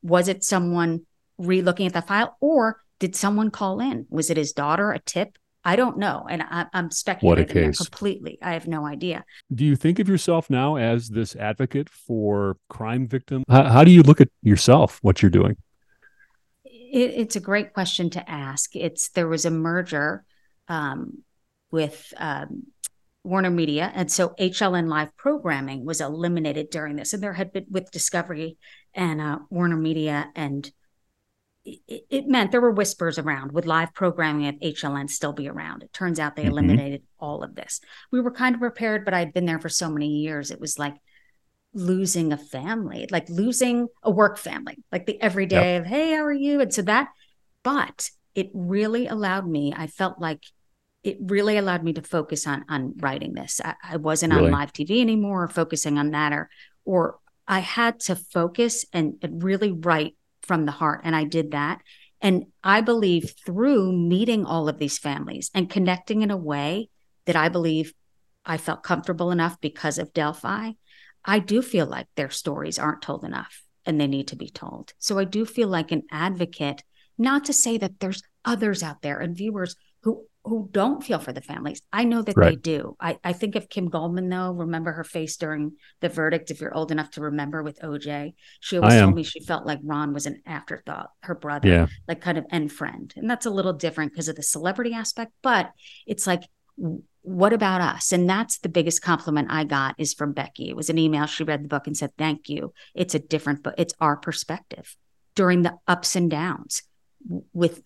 [0.01, 1.05] Was it someone
[1.37, 4.07] re looking at that file or did someone call in?
[4.09, 5.37] Was it his daughter, a tip?
[5.63, 6.25] I don't know.
[6.29, 7.77] And I, am speculating what a case.
[7.77, 8.39] completely.
[8.41, 9.25] I have no idea.
[9.53, 13.43] Do you think of yourself now as this advocate for crime victims?
[13.49, 15.57] How, how do you look at yourself, what you're doing?
[16.63, 18.75] It, it's a great question to ask.
[18.75, 20.23] It's there was a merger
[20.69, 21.23] um,
[21.69, 22.67] with um,
[23.27, 23.91] Warner Media.
[23.93, 27.13] And so HLN live programming was eliminated during this.
[27.13, 28.57] And there had been with Discovery
[28.93, 30.71] and uh, Warner Media and
[31.65, 35.83] it, it, meant there were whispers around would live programming at HLN still be around?
[35.83, 36.51] It turns out they mm-hmm.
[36.51, 37.81] eliminated all of this.
[38.09, 40.49] We were kind of prepared, but I'd been there for so many years.
[40.49, 40.95] It was like
[41.73, 45.81] losing a family, like losing a work family, like the everyday yep.
[45.81, 46.61] of, hey, how are you?
[46.61, 47.09] And so that,
[47.63, 50.43] but it really allowed me, I felt like
[51.07, 53.61] it really allowed me to focus on on writing this.
[53.63, 54.47] I, I wasn't really?
[54.47, 56.49] on live TV anymore or focusing on that or
[56.83, 61.01] or I had to focus and, and really write from the heart.
[61.05, 61.81] And I did that.
[62.19, 66.89] And I believe through meeting all of these families and connecting in a way
[67.25, 67.93] that I believe
[68.45, 70.71] I felt comfortable enough because of Delphi,
[71.23, 74.93] I do feel like their stories aren't told enough and they need to be told.
[74.97, 76.83] So I do feel like an advocate,
[77.17, 81.33] not to say that there's others out there and viewers who who don't feel for
[81.33, 81.81] the families.
[81.91, 82.49] I know that right.
[82.49, 82.95] they do.
[82.99, 84.51] I, I think of Kim Goldman though.
[84.51, 88.33] Remember her face during the verdict, if you're old enough to remember with OJ.
[88.59, 91.87] She always told me she felt like Ron was an afterthought, her brother, yeah.
[92.07, 93.13] like kind of end friend.
[93.15, 95.71] And that's a little different because of the celebrity aspect, but
[96.05, 96.43] it's like
[97.27, 98.13] what about us?
[98.13, 100.69] And that's the biggest compliment I got is from Becky.
[100.69, 101.25] It was an email.
[101.25, 102.73] She read the book and said, Thank you.
[102.95, 103.75] It's a different book.
[103.77, 104.95] It's our perspective
[105.35, 106.83] during the ups and downs
[107.51, 107.81] with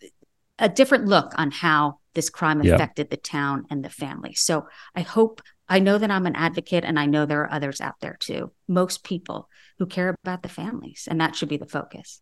[0.59, 4.34] a different look on how this crime affected the town and the family.
[4.34, 7.80] So I hope I know that I'm an advocate and I know there are others
[7.80, 8.51] out there too.
[8.68, 9.49] Most people
[9.80, 12.22] who care about the families, and that should be the focus.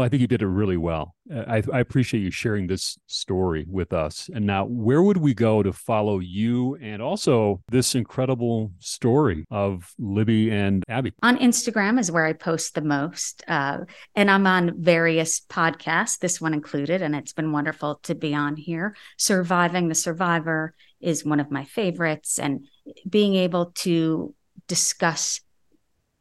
[0.00, 1.14] Well, I think you did it really well.
[1.30, 4.30] Uh, I, I, appreciate you sharing this story with us.
[4.32, 9.92] And now, where would we go to follow you and also this incredible story of
[9.98, 11.12] Libby and Abby?
[11.22, 13.44] On Instagram is where I post the most.
[13.46, 13.80] Uh,
[14.16, 18.56] and I'm on various podcasts, this one included, and it's been wonderful to be on
[18.56, 18.96] here.
[19.18, 22.64] Surviving the Survivor is one of my favorites, and
[23.06, 24.34] being able to
[24.66, 25.42] discuss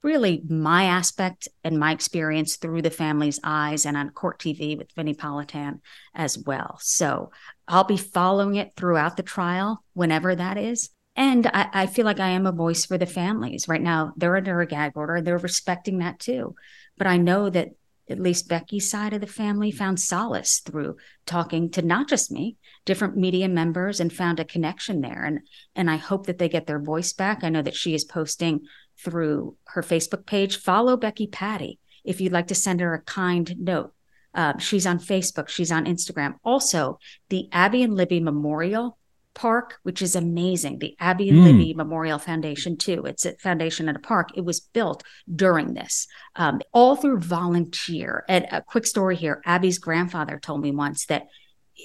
[0.01, 4.91] really my aspect and my experience through the family's eyes and on court TV with
[4.93, 5.79] Vinnie Politan
[6.13, 6.77] as well.
[6.81, 7.31] So
[7.67, 10.89] I'll be following it throughout the trial, whenever that is.
[11.15, 13.67] And I, I, feel like I am a voice for the families.
[13.67, 15.19] Right now, they're under a gag order.
[15.19, 16.55] They're respecting that too.
[16.97, 17.69] But I know that
[18.09, 20.95] at least Becky's side of the family found solace through
[21.25, 25.23] talking to not just me, different media members, and found a connection there.
[25.25, 25.41] And
[25.75, 27.43] and I hope that they get their voice back.
[27.43, 28.61] I know that she is posting
[29.03, 30.57] through her Facebook page.
[30.57, 33.93] Follow Becky Patty if you'd like to send her a kind note.
[34.33, 36.35] Uh, she's on Facebook, she's on Instagram.
[36.43, 38.97] Also, the Abby and Libby Memorial
[39.33, 40.79] Park, which is amazing.
[40.79, 41.45] The Abby and mm.
[41.45, 43.05] Libby Memorial Foundation, too.
[43.05, 44.29] It's a foundation at a park.
[44.35, 48.23] It was built during this, um, all through volunteer.
[48.27, 51.27] And a quick story here Abby's grandfather told me once that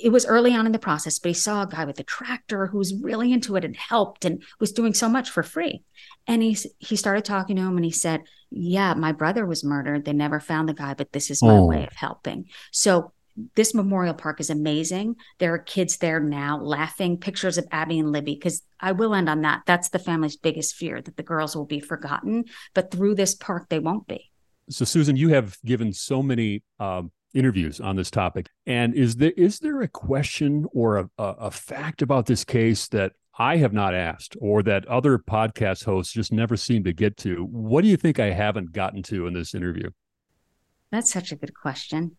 [0.02, 2.66] it was early on in the process, but he saw a guy with a tractor
[2.66, 5.82] who was really into it and helped and was doing so much for free.
[6.26, 10.04] And he he started talking to him and he said, "Yeah, my brother was murdered.
[10.04, 11.66] They never found the guy, but this is my oh.
[11.66, 13.12] way of helping." So
[13.56, 15.16] this memorial park is amazing.
[15.38, 19.28] There are kids there now laughing, pictures of Abby and Libby, because I will end
[19.28, 19.62] on that.
[19.66, 22.44] That's the family's biggest fear that the girls will be forgotten.
[22.74, 24.30] But through this park, they won't be.
[24.70, 28.48] So, Susan, you have given so many um, interviews on this topic.
[28.66, 32.88] And is there is there a question or a, a, a fact about this case
[32.88, 37.16] that I have not asked or that other podcast hosts just never seem to get
[37.18, 37.44] to?
[37.44, 39.90] What do you think I haven't gotten to in this interview?
[40.92, 42.16] That's such a good question.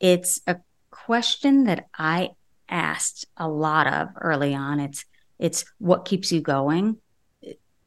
[0.00, 0.56] It's a
[0.90, 2.30] question that I
[2.68, 4.80] asked a lot of early on.
[4.80, 5.04] It's
[5.38, 6.96] it's what keeps you going.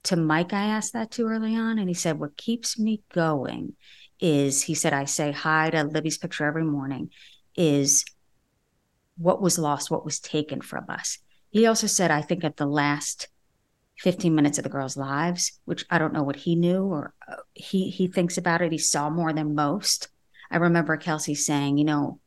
[0.06, 3.76] To Mike, I asked that too early on, and he said, What keeps me going
[4.22, 7.10] is he said, I say hi to Libby's picture every morning.
[7.58, 8.06] is
[9.18, 11.18] what was lost, what was taken from us.
[11.50, 13.28] He also said, I think at the last
[14.00, 17.36] 15 minutes of the girls' lives, which I don't know what he knew or uh,
[17.54, 18.72] he he thinks about it.
[18.72, 20.08] He saw more than most.
[20.50, 22.20] I remember Kelsey saying, you know,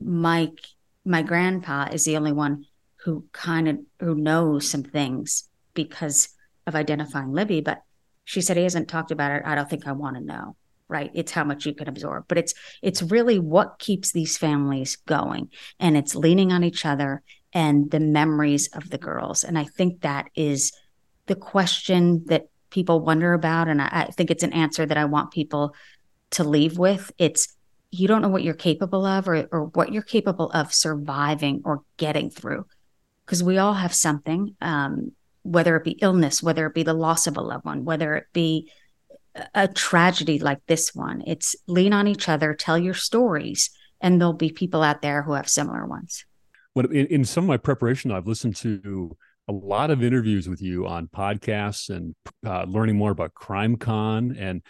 [0.00, 0.58] Mike,
[1.04, 2.64] my grandpa is the only one
[3.04, 6.30] who kind of who knows some things because
[6.66, 7.82] of identifying Libby, but
[8.24, 9.42] she said he hasn't talked about it.
[9.44, 10.56] I don't think I want to know.
[10.90, 11.10] Right.
[11.14, 12.24] It's how much you can absorb.
[12.26, 15.50] But it's it's really what keeps these families going.
[15.78, 17.22] And it's leaning on each other
[17.52, 19.44] and the memories of the girls.
[19.44, 20.72] And I think that is
[21.26, 23.68] the question that people wonder about.
[23.68, 25.74] And I, I think it's an answer that I want people
[26.30, 27.12] to leave with.
[27.18, 27.56] It's
[27.90, 31.82] you don't know what you're capable of or, or what you're capable of surviving or
[31.96, 32.64] getting through
[33.24, 35.12] because we all have something um,
[35.42, 38.26] whether it be illness whether it be the loss of a loved one whether it
[38.32, 38.70] be
[39.54, 41.22] a tragedy like this one.
[41.26, 43.70] It's lean on each other tell your stories
[44.00, 46.24] and there'll be people out there who have similar ones.
[46.74, 49.16] When in, in some of my preparation i've listened to
[49.48, 52.14] a lot of interviews with you on podcasts and
[52.46, 54.62] uh, learning more about crime con and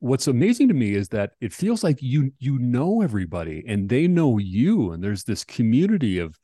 [0.00, 4.08] what's amazing to me is that it feels like you you know everybody and they
[4.08, 4.92] know you.
[4.92, 6.36] And there's this community of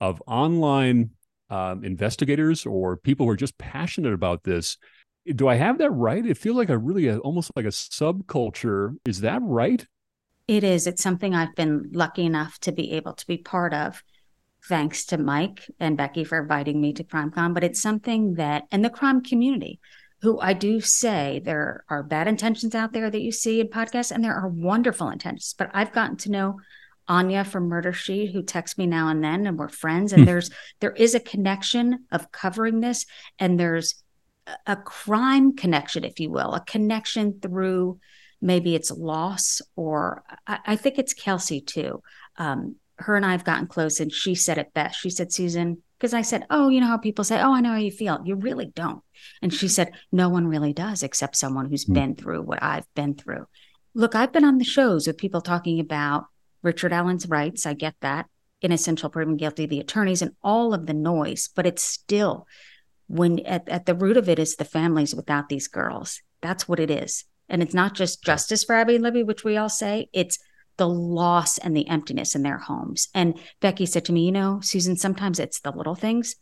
[0.00, 1.10] of online
[1.48, 4.78] um, investigators or people who are just passionate about this
[5.34, 8.96] do i have that right it feels like a really a, almost like a subculture
[9.04, 9.86] is that right
[10.48, 14.02] it is it's something i've been lucky enough to be able to be part of
[14.68, 18.84] thanks to mike and becky for inviting me to crimecon but it's something that and
[18.84, 19.80] the crime community
[20.22, 24.12] who I do say there are bad intentions out there that you see in podcasts,
[24.12, 25.54] and there are wonderful intentions.
[25.58, 26.60] But I've gotten to know
[27.08, 30.12] Anya from Murder Sheet, who texts me now and then, and we're friends.
[30.12, 30.26] And hmm.
[30.26, 33.04] there's there is a connection of covering this,
[33.40, 34.01] and there's
[34.66, 37.98] a crime connection, if you will, a connection through
[38.40, 42.02] maybe it's loss, or I, I think it's Kelsey too.
[42.36, 45.00] Um, her and I have gotten close, and she said it best.
[45.00, 47.70] She said, Susan, because I said, Oh, you know how people say, Oh, I know
[47.70, 48.20] how you feel.
[48.24, 49.02] You really don't.
[49.40, 51.94] And she said, No one really does except someone who's mm-hmm.
[51.94, 53.46] been through what I've been through.
[53.94, 56.26] Look, I've been on the shows with people talking about
[56.62, 57.66] Richard Allen's rights.
[57.66, 58.26] I get that.
[58.60, 61.48] Innocent until proven guilty, the attorneys, and all of the noise.
[61.54, 62.46] But it's still
[63.12, 66.22] when at, at the root of it is the families without these girls.
[66.40, 67.24] That's what it is.
[67.46, 70.38] And it's not just justice for Abby and Libby, which we all say, it's
[70.78, 73.08] the loss and the emptiness in their homes.
[73.14, 76.36] And Becky said to me, you know, Susan, sometimes it's the little things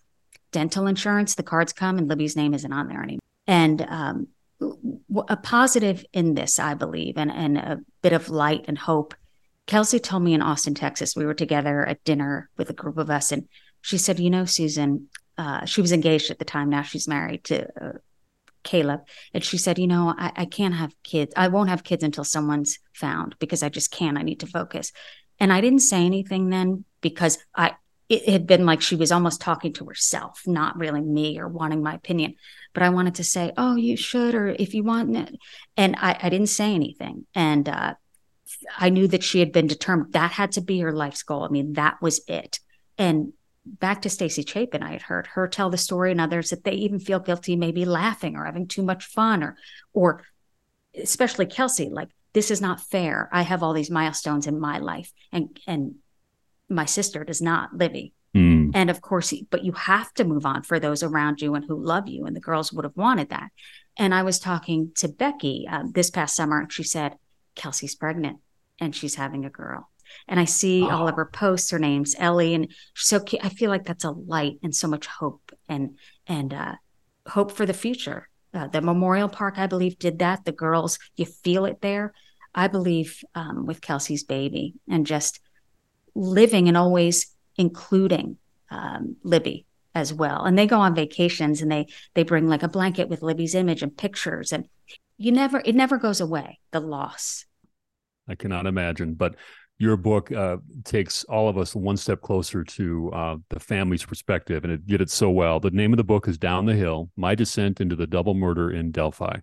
[0.53, 3.21] dental insurance, the cards come and Libby's name isn't on there anymore.
[3.47, 4.29] And um,
[5.29, 9.15] a positive in this, I believe, and, and a bit of light and hope.
[9.67, 13.11] Kelsey told me in Austin, Texas, we were together at dinner with a group of
[13.11, 13.49] us, and
[13.81, 15.09] she said, You know, Susan,
[15.41, 16.69] uh, she was engaged at the time.
[16.69, 17.93] Now she's married to uh,
[18.63, 19.01] Caleb.
[19.33, 21.33] And she said, You know, I, I can't have kids.
[21.35, 24.19] I won't have kids until someone's found because I just can't.
[24.19, 24.93] I need to focus.
[25.39, 27.73] And I didn't say anything then because I,
[28.11, 31.83] it had been like she was almost talking to herself, not really me or wanting
[31.83, 32.35] my opinion.
[32.75, 35.39] But I wanted to say, oh, you should, or if you want it.
[35.79, 37.25] And I, I didn't say anything.
[37.35, 37.95] And uh,
[38.77, 41.45] I knew that she had been determined that had to be her life's goal.
[41.45, 42.61] I mean, that was it.
[42.99, 43.33] And
[43.65, 46.73] back to Stacy Chapin, I had heard her tell the story and others that they
[46.73, 49.57] even feel guilty, maybe laughing or having too much fun, or,
[49.93, 50.23] or
[50.95, 53.29] especially Kelsey, like, this is not fair.
[53.33, 55.13] I have all these milestones in my life.
[55.33, 55.97] And, and,
[56.71, 58.15] my sister does not, Libby.
[58.35, 58.71] Mm.
[58.75, 61.77] And of course, but you have to move on for those around you and who
[61.77, 62.27] love you.
[62.27, 63.51] And the girls would have wanted that.
[63.97, 66.61] And I was talking to Becky uh, this past summer.
[66.61, 67.17] And she said,
[67.57, 68.39] Kelsey's pregnant
[68.79, 69.91] and she's having a girl.
[70.29, 70.91] And I see oh.
[70.91, 71.71] all of her posts.
[71.71, 75.53] Her name's Ellie, and so I feel like that's a light and so much hope
[75.69, 76.75] and and uh,
[77.27, 78.29] hope for the future.
[78.53, 80.45] Uh, the Memorial Park, I believe, did that.
[80.45, 82.13] The girls, you feel it there.
[82.55, 85.41] I believe um, with Kelsey's baby and just
[86.15, 88.39] living and always including
[88.71, 90.45] um, Libby as well.
[90.45, 93.83] And they go on vacations and they they bring like a blanket with Libby's image
[93.83, 94.67] and pictures and
[95.17, 97.45] you never it never goes away the loss.
[98.29, 99.35] I cannot imagine, but
[99.81, 104.63] your book uh, takes all of us one step closer to uh, the family's perspective,
[104.63, 105.59] and it did it so well.
[105.59, 108.71] The name of the book is Down the Hill: My Descent into the Double Murder
[108.71, 109.39] in Delphi.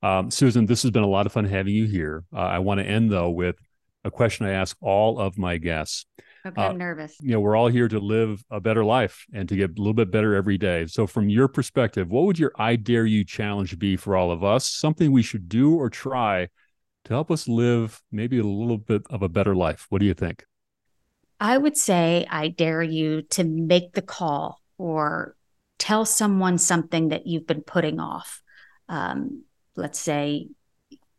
[0.00, 2.22] Um, Susan, this has been a lot of fun having you here.
[2.32, 3.56] Uh, I want to end though with
[4.04, 6.06] a question I ask all of my guests.
[6.46, 7.16] Okay, uh, I'm nervous.
[7.20, 9.92] You know, we're all here to live a better life and to get a little
[9.92, 10.86] bit better every day.
[10.86, 14.44] So, from your perspective, what would your I dare you challenge be for all of
[14.44, 14.68] us?
[14.68, 16.48] Something we should do or try
[17.04, 19.86] to help us live maybe a little bit of a better life.
[19.90, 20.44] What do you think?
[21.40, 25.36] I would say I dare you to make the call or
[25.78, 28.42] tell someone something that you've been putting off.
[28.88, 29.44] Um,
[29.76, 30.48] let's say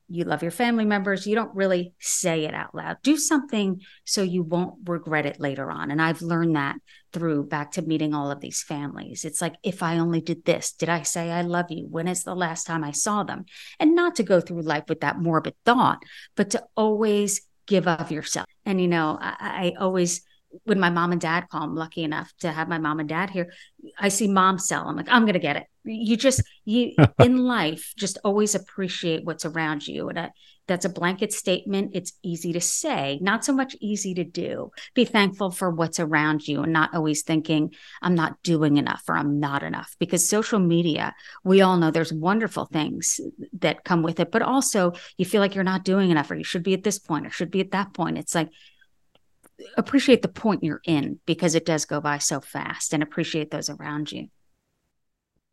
[0.07, 2.97] you love your family members, you don't really say it out loud.
[3.01, 5.89] Do something so you won't regret it later on.
[5.89, 6.75] And I've learned that
[7.11, 9.25] through back to meeting all of these families.
[9.25, 11.87] It's like, if I only did this, did I say I love you?
[11.89, 13.45] When is the last time I saw them?
[13.79, 15.99] And not to go through life with that morbid thought,
[16.35, 18.45] but to always give of yourself.
[18.65, 20.21] And, you know, I, I always,
[20.63, 23.29] when my mom and dad call, I'm lucky enough to have my mom and dad
[23.29, 23.51] here.
[23.97, 24.87] I see mom sell.
[24.87, 25.65] I'm like, I'm going to get it.
[25.83, 30.09] You just, you in life, just always appreciate what's around you.
[30.09, 30.31] And I,
[30.67, 31.91] that's a blanket statement.
[31.93, 34.71] It's easy to say, not so much easy to do.
[34.95, 39.15] Be thankful for what's around you and not always thinking, I'm not doing enough or
[39.15, 39.95] I'm not enough.
[39.99, 43.19] Because social media, we all know there's wonderful things
[43.59, 46.43] that come with it, but also you feel like you're not doing enough or you
[46.43, 48.17] should be at this point or should be at that point.
[48.17, 48.49] It's like,
[49.77, 53.69] appreciate the point you're in because it does go by so fast and appreciate those
[53.69, 54.27] around you.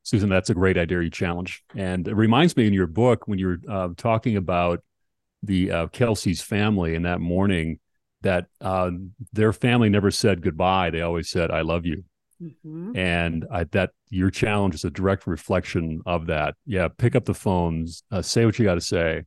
[0.03, 1.62] Susan, that's a great idea you challenge.
[1.76, 4.82] And it reminds me in your book when you were uh, talking about
[5.42, 7.78] the uh, Kelsey's family in that morning
[8.22, 8.90] that uh,
[9.32, 10.90] their family never said goodbye.
[10.90, 12.05] They always said, I love you.
[12.40, 12.96] Mm-hmm.
[12.96, 16.55] And I, that your challenge is a direct reflection of that.
[16.66, 19.22] Yeah, pick up the phones, uh, say what you got to say,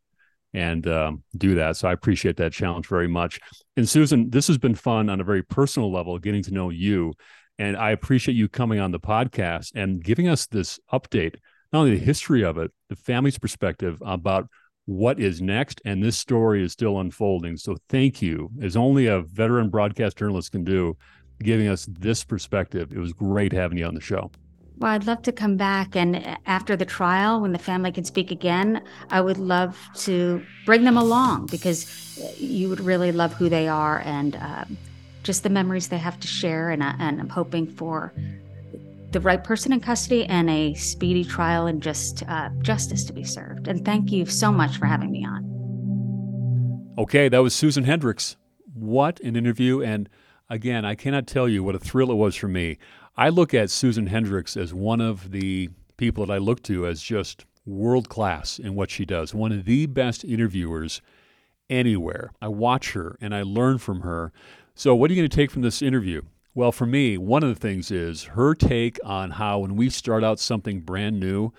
[0.55, 1.75] and um, do that.
[1.75, 3.39] So I appreciate that challenge very much.
[3.75, 7.13] And Susan, this has been fun on a very personal level, getting to know you.
[7.59, 11.35] And I appreciate you coming on the podcast and giving us this update,
[11.73, 14.47] not only the history of it, the family's perspective about
[14.85, 15.81] what is next.
[15.83, 17.57] And this story is still unfolding.
[17.57, 20.95] So thank you, as only a veteran broadcast journalist can do,
[21.43, 22.93] giving us this perspective.
[22.93, 24.31] It was great having you on the show.
[24.77, 25.95] Well, I'd love to come back.
[25.95, 30.83] And after the trial, when the family can speak again, I would love to bring
[30.83, 34.65] them along because you would really love who they are and uh,
[35.23, 36.71] just the memories they have to share.
[36.71, 38.13] And, uh, and I'm hoping for
[39.11, 43.23] the right person in custody and a speedy trial and just uh, justice to be
[43.23, 43.69] served.
[43.69, 46.93] And thank you so much for having me on.
[46.97, 48.35] Okay, that was Susan Hendricks.
[48.73, 49.81] What an interview.
[49.81, 50.09] And
[50.49, 52.77] again, I cannot tell you what a thrill it was for me.
[53.17, 57.01] I look at Susan Hendricks as one of the people that I look to as
[57.01, 61.01] just world class in what she does, one of the best interviewers
[61.69, 62.33] anywhere.
[62.41, 64.33] I watch her and I learn from her.
[64.75, 66.23] So, what are you going to take from this interview?
[66.53, 70.23] Well, for me, one of the things is her take on how when we start
[70.23, 71.53] out something brand new,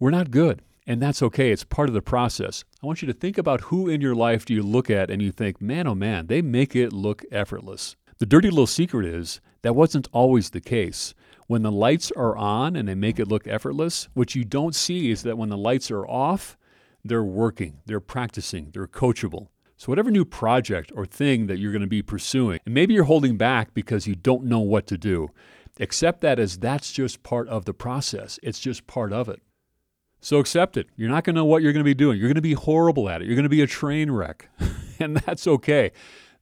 [0.00, 0.60] we're not good.
[0.88, 1.52] And that's okay.
[1.52, 2.64] It's part of the process.
[2.82, 5.22] I want you to think about who in your life do you look at and
[5.22, 7.94] you think, man, oh man, they make it look effortless.
[8.18, 11.14] The dirty little secret is that wasn't always the case.
[11.46, 15.10] When the lights are on and they make it look effortless, what you don't see
[15.10, 16.56] is that when the lights are off,
[17.04, 19.48] they're working, they're practicing, they're coachable.
[19.76, 23.04] So, whatever new project or thing that you're going to be pursuing, and maybe you're
[23.04, 25.30] holding back because you don't know what to do,
[25.78, 28.38] accept that as that's just part of the process.
[28.42, 29.40] It's just part of it.
[30.20, 30.88] So, accept it.
[30.96, 32.18] You're not going to know what you're going to be doing.
[32.18, 33.26] You're going to be horrible at it.
[33.26, 34.50] You're going to be a train wreck,
[35.00, 35.92] and that's okay.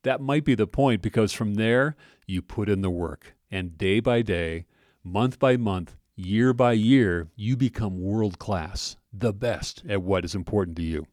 [0.02, 1.96] That might be the point because from there,
[2.26, 3.34] you put in the work.
[3.50, 4.66] And day by day,
[5.02, 10.34] month by month, year by year, you become world class, the best at what is
[10.34, 11.06] important to you.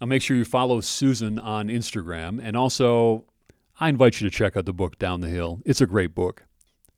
[0.00, 2.40] I'll make sure you follow Susan on Instagram.
[2.42, 3.24] And also,
[3.80, 5.60] I invite you to check out the book Down the Hill.
[5.64, 6.44] It's a great book,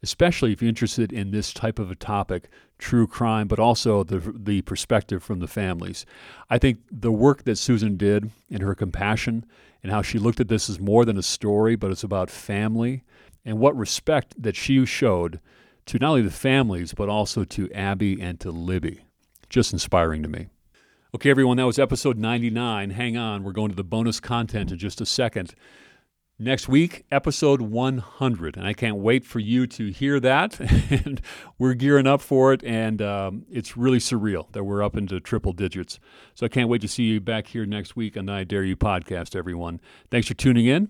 [0.03, 4.19] especially if you're interested in this type of a topic, true crime, but also the,
[4.37, 6.05] the perspective from the families.
[6.51, 9.47] I think the work that Susan did and her compassion
[9.83, 13.05] and how she looked at this as more than a story, but it's about family
[13.45, 15.41] and what respect that she showed
[15.87, 19.05] to not only the families, but also to Abby and to Libby.
[19.49, 20.49] Just inspiring to me.
[21.15, 22.91] Okay, everyone, that was episode 99.
[22.91, 25.55] Hang on, we're going to the bonus content in just a second.
[26.39, 28.59] Next week, episode 100.
[28.59, 30.61] And I can't wait for you to hear that.
[30.91, 31.23] and
[31.59, 32.63] we're gearing up for it.
[32.63, 35.99] And um, it's really surreal that we're up into triple digits.
[36.35, 38.65] So I can't wait to see you back here next week on the I Dare
[38.65, 39.81] You podcast, everyone.
[40.11, 40.89] Thanks for tuning in.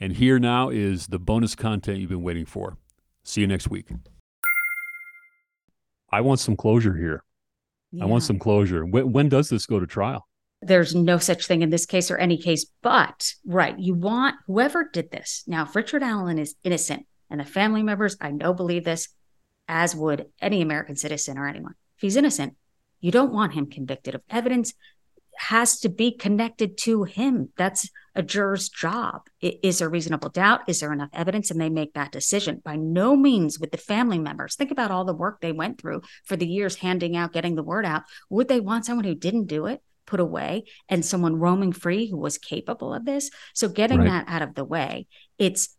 [0.00, 2.76] And here now is the bonus content you've been waiting for.
[3.22, 3.90] See you next week.
[6.10, 7.22] I want some closure here.
[7.92, 8.04] Yeah.
[8.04, 8.84] I want some closure.
[8.84, 10.26] When, when does this go to trial?
[10.62, 12.66] There's no such thing in this case or any case.
[12.82, 15.42] But, right, you want whoever did this.
[15.46, 19.08] Now, if Richard Allen is innocent, and the family members, I know, believe this,
[19.68, 21.74] as would any American citizen or anyone.
[21.96, 22.56] If he's innocent,
[23.00, 24.74] you don't want him convicted of evidence
[25.36, 27.48] has to be connected to him.
[27.56, 29.22] That's a juror's job.
[29.40, 30.62] Is there reasonable doubt?
[30.66, 31.50] Is there enough evidence?
[31.50, 32.60] And they make that decision.
[32.62, 34.54] By no means with the family members.
[34.54, 37.62] Think about all the work they went through for the years handing out, getting the
[37.62, 38.02] word out.
[38.28, 39.82] Would they want someone who didn't do it?
[40.10, 43.30] Put away and someone roaming free who was capable of this.
[43.54, 44.08] So getting right.
[44.08, 45.06] that out of the way,
[45.38, 45.76] it's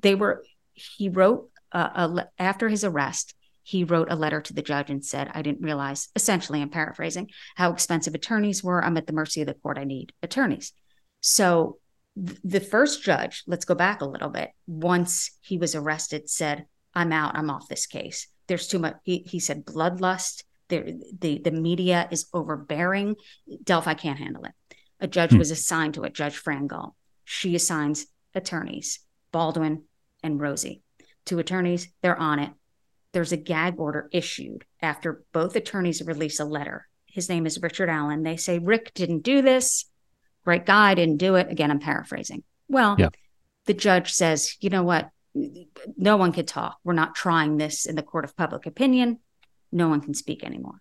[0.00, 4.62] they were he wrote uh, a, after his arrest he wrote a letter to the
[4.62, 8.84] judge and said, I didn't realize, essentially, I'm paraphrasing, how expensive attorneys were.
[8.84, 9.78] I'm at the mercy of the court.
[9.78, 10.72] I need attorneys.
[11.22, 11.78] So
[12.14, 16.66] th- the first judge, let's go back a little bit, once he was arrested, said,
[16.94, 17.36] I'm out.
[17.36, 18.28] I'm off this case.
[18.48, 18.96] There's too much.
[19.02, 20.44] He, he said, bloodlust.
[20.68, 23.16] The, the, the media is overbearing.
[23.62, 24.52] Delphi can't handle it.
[25.00, 25.38] A judge hmm.
[25.38, 26.96] was assigned to it, Judge Fran Gull.
[27.24, 29.00] She assigns attorneys,
[29.32, 29.84] Baldwin
[30.22, 30.80] and Rozzi.
[31.26, 32.50] Two attorneys, they're on it
[33.14, 36.86] there's a gag order issued after both attorneys release a letter.
[37.06, 38.24] His name is Richard Allen.
[38.24, 39.86] They say, Rick didn't do this.
[40.44, 41.50] Great guy, didn't do it.
[41.50, 42.42] Again, I'm paraphrasing.
[42.68, 43.10] Well, yeah.
[43.66, 45.08] the judge says, you know what?
[45.96, 46.78] No one could talk.
[46.84, 49.20] We're not trying this in the court of public opinion.
[49.74, 50.80] No one can speak anymore.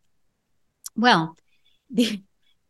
[0.96, 1.36] Well,
[1.90, 2.22] the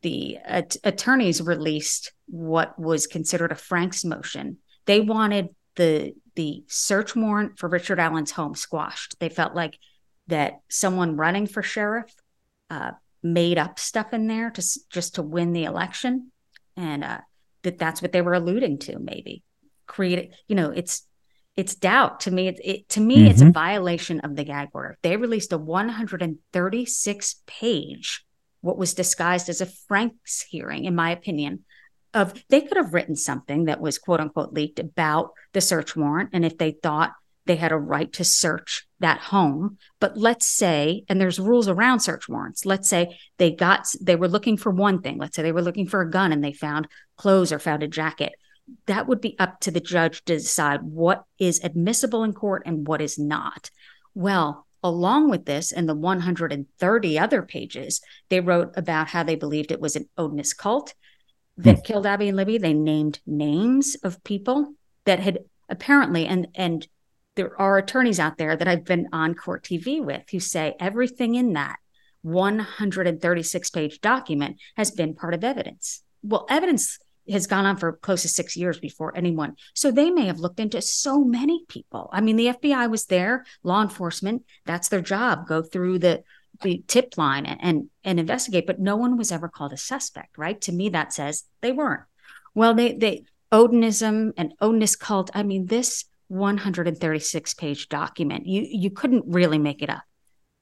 [0.02, 4.58] the at- attorneys released what was considered a Franks motion.
[4.86, 9.20] They wanted the the search warrant for Richard Allen's home squashed.
[9.20, 9.78] They felt like
[10.28, 12.12] that someone running for sheriff
[12.70, 16.32] uh, made up stuff in there to just to win the election,
[16.78, 17.20] and uh,
[17.64, 18.98] that that's what they were alluding to.
[18.98, 19.44] Maybe
[19.88, 21.06] create, you know, it's
[21.56, 22.48] it's doubt to me.
[22.48, 23.28] It, it to me, mm-hmm.
[23.28, 23.54] it's a mm-hmm.
[23.54, 24.98] violation of the gag order.
[25.04, 28.26] They released a 136 page,
[28.62, 31.64] what was disguised as a Franks hearing, in my opinion,
[32.14, 36.30] of they could have written something that was quote unquote leaked about the search warrant
[36.34, 37.14] and if they thought
[37.46, 42.00] they had a right to search that home but let's say and there's rules around
[42.00, 45.52] search warrants let's say they got they were looking for one thing let's say they
[45.52, 46.88] were looking for a gun and they found
[47.18, 48.34] clothes or found a jacket
[48.86, 52.88] that would be up to the judge to decide what is admissible in court and
[52.88, 53.70] what is not
[54.16, 59.72] well along with this and the 130 other pages they wrote about how they believed
[59.72, 60.94] it was an odinist cult
[61.58, 61.82] that hmm.
[61.82, 62.58] killed Abby and Libby.
[62.58, 64.74] They named names of people
[65.06, 65.40] that had
[65.70, 66.88] apparently, and and
[67.36, 71.36] there are attorneys out there that I've been on court TV with who say everything
[71.36, 71.78] in that
[72.22, 76.04] 136 page document has been part of evidence.
[76.22, 77.00] Well, evidence
[77.30, 79.56] has gone on for close to six years before anyone.
[79.74, 82.10] So they may have looked into so many people.
[82.12, 86.24] I mean, the FBI was there, law enforcement, that's their job, go through the
[86.62, 90.62] the tip line and and investigate but no one was ever called a suspect right
[90.62, 92.04] to me that says they weren't
[92.54, 98.90] well they they odinism and odinist cult i mean this 136 page document you you
[98.90, 100.04] couldn't really make it up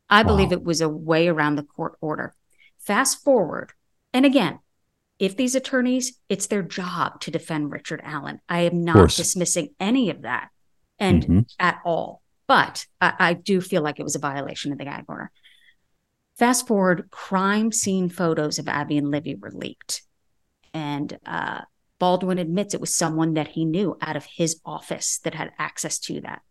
[0.10, 0.28] i wow.
[0.28, 2.34] believe it was a way around the court order
[2.80, 3.74] fast forward
[4.14, 4.60] and again
[5.22, 10.10] if these attorneys it's their job to defend richard allen i am not dismissing any
[10.10, 10.50] of that
[11.00, 11.40] and mm-hmm.
[11.60, 15.06] at all but I, I do feel like it was a violation of the gag
[15.08, 15.32] order
[16.42, 20.02] Fast forward, crime scene photos of Abby and Libby were leaked.
[20.74, 21.62] And uh,
[22.00, 26.00] Baldwin admits it was someone that he knew out of his office that had access
[26.00, 26.42] to that.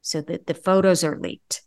[0.00, 1.62] So the, the photos are leaked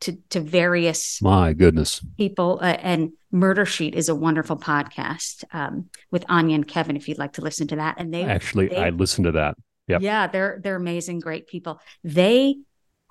[0.00, 2.58] to, to various my goodness people.
[2.60, 6.96] Uh, and Murder Sheet is a wonderful podcast um, with Áine and Kevin.
[6.96, 9.56] If you'd like to listen to that, and they actually they, I listened to that.
[9.86, 11.80] Yeah, yeah, they're they're amazing, great people.
[12.02, 12.56] They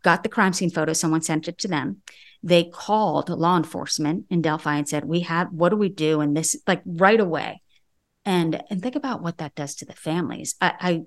[0.04, 0.94] got the crime scene photo.
[0.94, 2.02] Someone sent it to them
[2.46, 6.38] they called law enforcement in Delphi and said, "We have what do we do?" And
[6.38, 7.62] this like right away,
[8.24, 10.54] and and think about what that does to the families.
[10.62, 11.04] I I,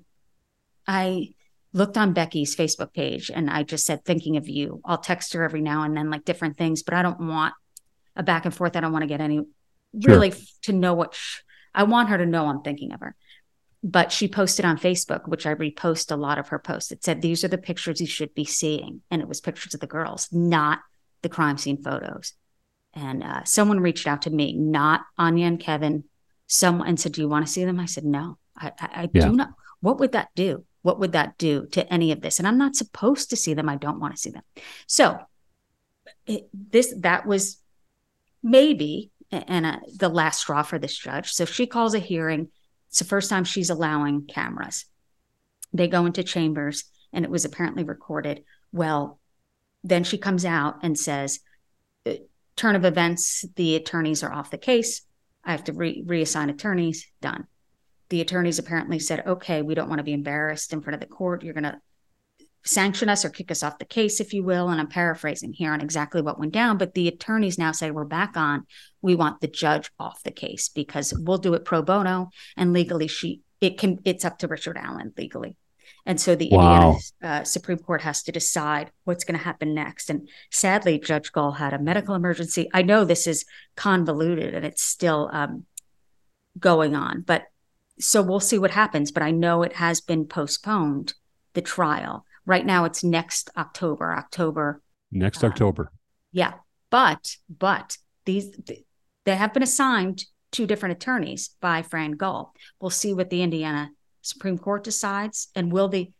[0.88, 1.28] I
[1.72, 5.42] looked on Becky's Facebook page and I just said, "Thinking of you." I'll text her
[5.42, 7.54] every now and then, like different things, but I don't want
[8.16, 8.76] a back and forth.
[8.76, 9.40] I don't want to get any
[9.92, 10.40] really sure.
[10.64, 11.40] to know what sh-
[11.74, 13.14] I want her to know I'm thinking of her.
[13.84, 16.90] But she posted on Facebook, which I repost a lot of her posts.
[16.90, 19.02] It said, These are the pictures you should be seeing.
[19.10, 20.80] And it was pictures of the girls, not
[21.22, 22.32] the crime scene photos.
[22.92, 26.04] And uh, someone reached out to me, not Áine and Kevin,
[26.48, 27.78] someone and said, Do you want to see them?
[27.78, 29.28] I said, No, I, I, I yeah.
[29.28, 29.50] do not.
[29.80, 30.64] What would that do?
[30.88, 32.38] What would that do to any of this?
[32.38, 33.68] And I'm not supposed to see them.
[33.68, 34.42] I don't want to see them.
[34.86, 35.18] So
[36.26, 37.58] it, this, that was
[38.42, 41.30] maybe and uh, the last straw for this judge.
[41.32, 42.48] So she calls a hearing.
[42.88, 44.86] It's the first time she's allowing cameras.
[45.74, 48.44] They go into chambers and it was apparently recorded.
[48.72, 49.20] Well,
[49.84, 51.40] then she comes out and says,
[52.06, 52.14] uh,
[52.56, 55.02] turn of events, the attorneys are off the case.
[55.44, 57.06] I have to re- reassign attorneys.
[57.20, 57.46] Done.
[58.10, 61.14] The attorneys apparently said, okay, we don't want to be embarrassed in front of the
[61.14, 61.42] court.
[61.42, 61.80] You're going to
[62.64, 64.68] sanction us or kick us off the case, if you will.
[64.68, 66.78] And I'm paraphrasing here on exactly what went down.
[66.78, 68.66] But the attorneys now say, we're back on.
[69.02, 73.08] We want the judge off the case because we'll do it pro bono and legally
[73.08, 75.56] she it can it's up to Richard Allen legally.
[76.06, 76.96] And so the wow.
[77.22, 80.10] Indiana uh, Supreme Court has to decide what's going to happen next.
[80.10, 82.68] And sadly, Judge Gull had a medical emergency.
[82.72, 83.44] I know this is
[83.76, 85.64] convoluted and it's still um,
[86.58, 87.44] going on, but
[88.00, 89.10] so we'll see what happens.
[89.10, 91.14] But I know it has been postponed,
[91.54, 92.24] the trial.
[92.46, 95.92] Right now, it's next October, October next um, October.
[96.32, 96.54] Yeah,
[96.90, 98.56] but but these
[99.24, 102.54] they have been assigned two different attorneys by Fran Gull.
[102.80, 103.90] We'll see what the Indiana
[104.22, 106.10] Supreme Court decides, and will the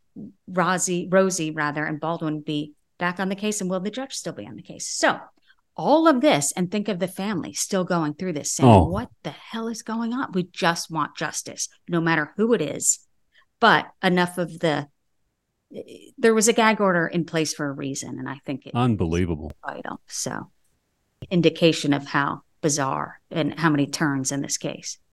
[0.50, 4.32] Rozzi Rozzi rather and Baldwin be back on the case, and will the judge still
[4.32, 4.88] be on the case?
[4.88, 5.18] So
[5.78, 8.88] all of this and think of the family still going through this saying oh.
[8.88, 10.32] what the hell is going on?
[10.32, 12.98] We just want justice no matter who it is.
[13.60, 14.88] But enough of the
[15.74, 18.74] eh, there was a gag order in place for a reason and i think it
[18.74, 19.52] unbelievable.
[19.66, 20.00] vital.
[20.06, 20.50] So
[21.30, 24.98] indication of how bizarre and how many turns in this case